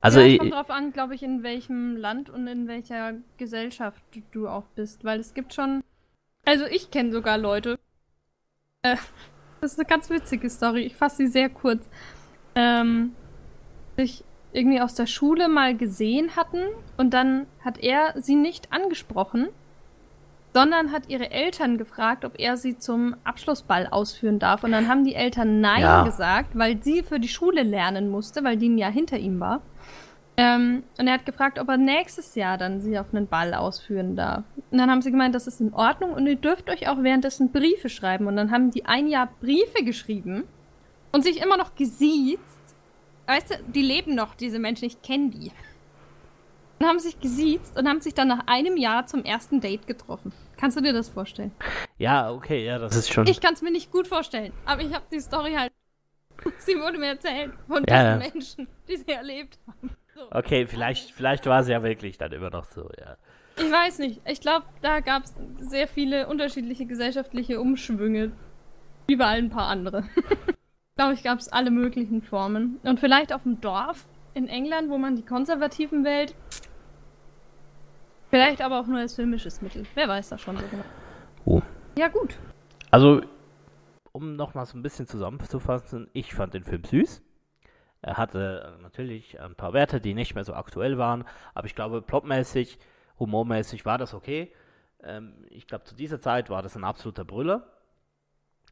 Also, 0.01 0.21
ja, 0.21 0.27
es 0.27 0.39
kommt 0.39 0.53
drauf 0.53 0.71
an, 0.71 0.93
glaube 0.93 1.17
ich, 1.17 1.25
in 1.25 1.43
welchem 1.43 1.97
Land 1.97 2.31
und 2.31 2.47
in 2.47 2.69
welcher 2.69 3.15
Gesellschaft 3.37 4.01
du 4.31 4.47
auch 4.47 4.67
bist, 4.77 5.05
weil 5.05 5.19
es 5.19 5.35
gibt 5.35 5.55
schon. 5.55 5.83
Also 6.45 6.67
ich 6.67 6.91
kenne 6.91 7.11
sogar 7.11 7.37
Leute. 7.37 7.79
Äh, 8.83 8.97
das 9.61 9.73
ist 9.73 9.79
eine 9.79 9.89
ganz 9.89 10.09
witzige 10.09 10.49
Story. 10.51 10.83
Ich 10.83 10.97
fasse 10.97 11.17
sie 11.17 11.27
sehr 11.27 11.49
kurz. 11.49 11.89
Ähm, 12.55 13.15
sich 13.97 14.25
irgendwie 14.53 14.81
aus 14.81 14.95
der 14.95 15.07
Schule 15.07 15.49
mal 15.49 15.77
gesehen 15.77 16.37
hatten 16.37 16.63
und 16.97 17.13
dann 17.13 17.47
hat 17.61 17.79
er 17.79 18.15
sie 18.21 18.37
nicht 18.37 18.73
angesprochen 18.73 19.49
sondern 20.55 20.93
hat 20.93 21.09
ihre 21.09 21.31
Eltern 21.31 21.79
gefragt, 21.79 22.25
ob 22.25 22.39
er 22.39 22.57
sie 22.57 22.79
zum 22.79 23.15
Abschlussball 23.25 23.87
ausführen 23.87 24.39
darf. 24.39 24.65
Und 24.65 24.73
dann 24.73 24.89
haben 24.89 25.05
die 25.05 25.15
Eltern 25.15 25.61
Nein 25.61 25.83
ja. 25.83 26.05
gesagt, 26.05 26.57
weil 26.59 26.83
sie 26.83 27.03
für 27.03 27.21
die 27.21 27.29
Schule 27.29 27.63
lernen 27.63 28.11
musste, 28.11 28.45
weil 28.45 28.57
die 28.57 28.75
ja 28.77 28.89
hinter 28.89 29.19
ihm 29.19 29.41
war. 29.41 29.61
Ähm, 30.37 30.85
und 30.99 31.09
er 31.09 31.15
hat 31.15 31.27
gefragt, 31.27 31.59
ob 31.59 31.69
er 31.69 31.77
nächstes 31.77 32.37
Jahr 32.37 32.59
dann 32.59 32.81
sie 32.81 32.97
auf 32.99 33.13
einen 33.13 33.27
Ball 33.27 33.55
ausführen 33.55 34.15
darf. 34.15 34.45
Und 34.71 34.79
dann 34.79 34.89
haben 34.91 35.03
sie 35.03 35.11
gemeint, 35.11 35.35
das 35.35 35.49
ist 35.49 35.61
in 35.61 35.75
Ordnung 35.75 36.13
und 36.13 36.27
ihr 36.29 36.37
dürft 36.37 36.71
euch 36.71 36.89
auch 36.89 37.03
währenddessen 37.03 37.51
Briefe 37.51 37.89
schreiben. 37.89 38.29
Und 38.29 38.37
dann 38.37 38.53
haben 38.53 38.71
die 38.71 38.87
ein 38.87 39.09
Jahr 39.09 39.29
Briefe 39.41 39.83
geschrieben 39.85 40.45
und 41.11 41.25
sich 41.25 41.43
immer 41.43 41.57
noch 41.57 41.75
gesiezt. 41.75 42.43
Weißt 43.27 43.51
du, 43.51 43.55
die 43.67 43.83
leben 43.83 44.15
noch, 44.15 44.37
diese 44.37 44.61
Menschen, 44.61 44.85
ich 44.85 45.03
kenne 45.03 45.31
die 45.31 45.51
und 46.79 46.87
haben 46.87 46.99
sich 46.99 47.19
gesiezt 47.21 47.77
und 47.79 47.89
haben 47.89 48.01
sich 48.01 48.15
dann 48.15 48.29
nach 48.29 48.47
einem 48.47 48.77
Jahr 48.77 49.07
zum 49.07 49.25
ersten 49.25 49.61
Date 49.61 49.87
getroffen. 49.87 50.33
Kannst 50.57 50.77
du 50.77 50.81
dir 50.81 50.93
das 50.93 51.09
vorstellen? 51.09 51.53
Ja, 51.99 52.31
okay, 52.31 52.65
ja, 52.65 52.79
das 52.79 52.97
ist 52.97 53.13
schon. 53.13 53.27
Ich 53.27 53.41
kann 53.41 53.55
es 53.55 53.63
mir 53.63 53.71
nicht 53.71 53.91
gut 53.91 54.07
vorstellen, 54.07 54.53
aber 54.65 54.83
ich 54.83 54.93
habe 54.93 55.05
die 55.13 55.21
Story 55.21 55.55
halt. 55.55 55.73
Sie 56.59 56.79
wurde 56.81 56.99
mir 56.99 57.09
erzählt 57.09 57.53
von 57.67 57.85
ja. 57.89 58.17
diesen 58.17 58.33
Menschen, 58.33 58.69
die 58.89 58.97
sie 58.97 59.11
erlebt 59.11 59.59
haben. 59.67 59.91
So. 60.15 60.21
Okay, 60.31 60.67
vielleicht, 60.67 61.11
vielleicht 61.11 61.47
war 61.47 61.63
sie 61.65 61.73
ja 61.73 61.83
wirklich 61.83 62.19
dann 62.19 62.33
immer 62.33 62.51
noch 62.51 62.65
so, 62.65 62.89
ja. 62.99 63.17
Ich 63.57 63.73
weiß 63.73 63.99
nicht. 63.99 64.21
Ich 64.25 64.41
glaube, 64.41 64.67
da 64.83 65.01
gab 65.01 65.25
es 65.25 65.35
sehr 65.59 65.89
viele 65.89 66.29
unterschiedliche 66.29 66.87
gesellschaftliche 66.87 67.61
Umschwünge. 67.61 68.31
Überall 69.09 69.39
ein 69.39 69.51
paar 69.51 69.67
andere. 69.67 70.05
glaube 70.95 71.15
ich, 71.15 71.25
gab 71.25 71.41
es 71.41 71.49
alle 71.49 71.71
möglichen 71.71 72.23
Formen. 72.23 72.79
Und 72.85 73.01
vielleicht 73.01 73.33
auf 73.33 73.43
dem 73.43 73.61
Dorf 73.61 74.05
in 74.39 74.49
England, 74.49 74.89
wo 74.89 74.99
man 74.99 75.17
die 75.17 75.25
Konservativen 75.25 76.05
wählt, 76.05 76.35
Vielleicht 78.31 78.61
aber 78.61 78.81
auch 78.81 78.87
nur 78.87 78.99
als 78.99 79.15
filmisches 79.15 79.63
Mittel. 79.63 79.87
Wer 79.95 80.09
weiß 80.09 80.29
das 80.29 80.41
schon 80.41 80.57
so 80.57 80.65
genau. 80.71 80.85
Oh. 81.47 81.63
Ja, 81.97 82.09
gut. 82.09 82.37
Also, 82.91 83.23
um 84.13 84.37
nochmal 84.37 84.67
so 84.67 84.77
ein 84.77 84.83
bisschen 84.83 85.07
zusammenzufassen, 85.07 86.09
ich 86.13 86.35
fand 86.35 86.55
den 86.55 86.65
Film 86.65 86.85
süß. 86.85 87.23
Er 88.03 88.17
hatte 88.17 88.79
natürlich 88.83 89.41
ein 89.41 89.55
paar 89.55 89.73
Werte, 89.73 90.01
die 90.01 90.15
nicht 90.15 90.35
mehr 90.35 90.45
so 90.45 90.53
aktuell 90.55 90.99
waren, 90.99 91.25
aber 91.55 91.67
ich 91.67 91.75
glaube, 91.75 92.03
plotmäßig, 92.03 92.79
humormäßig 93.19 93.85
war 93.87 93.99
das 93.99 94.15
okay. 94.15 94.53
Ähm, 95.03 95.47
ich 95.49 95.67
glaube, 95.67 95.85
zu 95.85 95.97
dieser 95.97 96.21
Zeit 96.21 96.51
war 96.51 96.63
das 96.63 96.77
ein 96.77 96.85
absoluter 96.85 97.25
Brüller. 97.25 97.67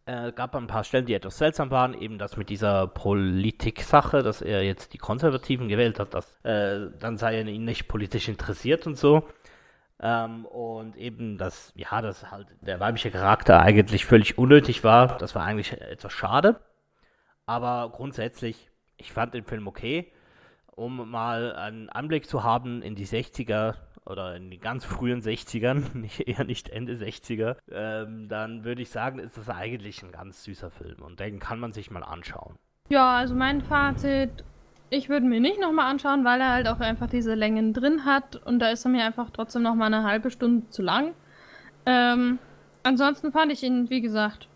Äh, 0.07 0.31
gab 0.31 0.55
ein 0.55 0.69
paar 0.69 0.85
Stellen, 0.85 1.05
die 1.05 1.15
etwas 1.15 1.37
seltsam 1.37 1.73
waren, 1.73 1.93
eben 1.93 2.17
das 2.17 2.37
mit 2.37 2.49
dieser 2.49 2.87
Politik-Sache, 2.87 4.23
dass 4.23 4.41
er 4.41 4.63
jetzt 4.63 4.93
die 4.95 4.99
Konservativen 4.99 5.67
gewählt 5.67 5.99
hat, 5.99 6.15
dass 6.15 6.39
äh, 6.45 6.91
dann 7.01 7.17
sei 7.19 7.39
er 7.39 7.47
ihn 7.47 7.65
nicht 7.65 7.89
politisch 7.89 8.29
interessiert 8.29 8.87
und 8.87 8.97
so. 8.97 9.29
Ähm, 10.01 10.47
und 10.47 10.97
eben, 10.97 11.39
dass, 11.39 11.73
ja, 11.75 12.01
dass 12.03 12.31
halt 12.31 12.47
der 12.61 12.79
weibliche 12.79 13.11
Charakter 13.11 13.61
eigentlich 13.61 14.07
völlig 14.07 14.39
unnötig 14.39 14.85
war. 14.85 15.19
Das 15.19 15.35
war 15.35 15.43
eigentlich 15.45 15.73
etwas 15.73 16.13
schade. 16.13 16.61
Aber 17.47 17.91
grundsätzlich, 17.91 18.71
ich 18.97 19.13
fand 19.13 19.35
den 19.35 19.45
Film 19.45 19.67
okay, 19.67 20.13
um 20.77 21.11
mal 21.11 21.57
einen 21.57 21.89
Anblick 21.89 22.29
zu 22.29 22.45
haben 22.45 22.81
in 22.81 22.95
die 22.95 23.07
60er 23.07 23.75
oder 24.07 24.37
in 24.37 24.51
die 24.51 24.59
ganz 24.59 24.85
frühen 24.85 25.21
60ern, 25.21 25.95
nicht, 25.95 26.21
eher 26.21 26.45
nicht 26.45 26.69
Ende 26.69 26.95
60er, 26.95 27.57
ähm, 27.71 28.29
dann 28.29 28.65
würde 28.65 28.83
ich 28.83 28.91
sagen, 28.91 29.19
ist 29.19 29.37
das 29.37 29.49
eigentlich 29.49 30.03
ein 30.03 30.13
ganz 30.13 30.45
süßer 30.45 30.71
Film 30.71 31.03
und 31.03 31.21
den 31.21 31.39
kann 31.39 31.61
man 31.61 31.73
sich 31.73 31.91
mal 31.91 32.03
anschauen. 32.03 32.57
Ja, 32.89 33.19
also 33.19 33.35
mein 33.35 33.61
Fazit 33.63 34.45
ich 34.89 35.09
würde 35.09 35.27
mir 35.27 35.41
nicht 35.41 35.61
nochmal 35.61 35.91
anschauen, 35.91 36.25
weil 36.25 36.41
er 36.41 36.53
halt 36.53 36.69
auch 36.69 36.79
einfach 36.79 37.09
diese 37.09 37.35
Längen 37.35 37.73
drin 37.73 38.05
hat 38.05 38.37
und 38.37 38.61
da 38.61 38.71
ist 38.71 38.85
er 38.85 38.93
mir 38.93 39.05
einfach 39.05 39.31
trotzdem 39.31 39.63
nochmal 39.63 39.93
eine 39.93 40.05
halbe 40.05 40.31
Stunde 40.31 40.69
zu 40.69 40.81
lang. 40.81 41.13
Ähm, 41.87 42.39
Ansonsten 42.87 43.33
fand 43.33 43.51
ich 43.51 43.65
ihn, 43.65 43.91
wie 43.91 44.01
gesagt, 44.01 44.47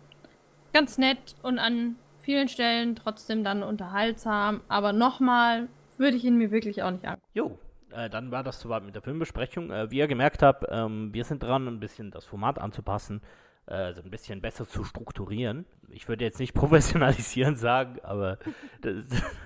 ganz 0.71 0.97
nett 0.97 1.35
und 1.43 1.59
an 1.59 1.97
vielen 2.21 2.47
Stellen 2.47 2.95
trotzdem 2.95 3.43
dann 3.43 3.61
unterhaltsam. 3.61 4.61
Aber 4.69 4.93
nochmal 4.93 5.67
würde 5.97 6.15
ich 6.15 6.23
ihn 6.23 6.37
mir 6.37 6.49
wirklich 6.49 6.81
auch 6.81 6.91
nicht 6.91 7.03
angucken. 7.03 7.27
Jo, 7.33 7.59
äh, 7.93 8.09
dann 8.09 8.31
war 8.31 8.43
das 8.43 8.59
soweit 8.59 8.83
mit 8.83 8.95
der 8.95 9.01
Filmbesprechung. 9.01 9.71
Äh, 9.71 9.91
wie 9.91 9.97
ihr 9.97 10.07
gemerkt 10.07 10.41
habt, 10.43 10.65
ähm, 10.69 11.13
wir 11.13 11.23
sind 11.23 11.43
dran, 11.43 11.67
ein 11.67 11.79
bisschen 11.79 12.11
das 12.11 12.25
Format 12.25 12.59
anzupassen, 12.59 13.21
äh, 13.67 13.73
also 13.73 14.01
ein 14.01 14.11
bisschen 14.11 14.41
besser 14.41 14.67
zu 14.67 14.83
strukturieren. 14.83 15.65
Ich 15.89 16.07
würde 16.07 16.25
jetzt 16.25 16.39
nicht 16.39 16.53
professionalisieren 16.55 17.55
sagen, 17.55 17.99
aber 18.03 18.37
das, 18.81 19.05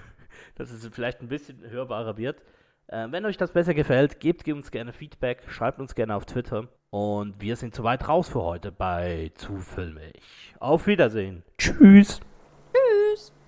dass 0.56 0.72
es 0.72 0.88
vielleicht 0.94 1.22
ein 1.22 1.28
bisschen 1.28 1.62
hörbarer 1.70 2.18
wird. 2.18 2.42
Äh, 2.88 3.08
wenn 3.12 3.26
euch 3.26 3.38
das 3.38 3.52
besser 3.52 3.74
gefällt, 3.74 4.20
gebt 4.20 4.48
uns 4.48 4.72
gerne 4.72 4.94
Feedback, 4.94 5.44
schreibt 5.48 5.80
uns 5.80 5.96
gerne 5.96 6.16
auf 6.16 6.26
Twitter. 6.26 6.68
Und 6.92 7.42
wir 7.42 7.56
sind 7.56 7.76
soweit 7.76 8.08
raus 8.08 8.30
für 8.30 8.42
heute 8.44 8.72
bei 8.72 9.32
Zufilmig. 9.36 10.22
Auf 10.60 10.88
Wiedersehen. 10.88 11.44
Tschüss. 11.58 12.22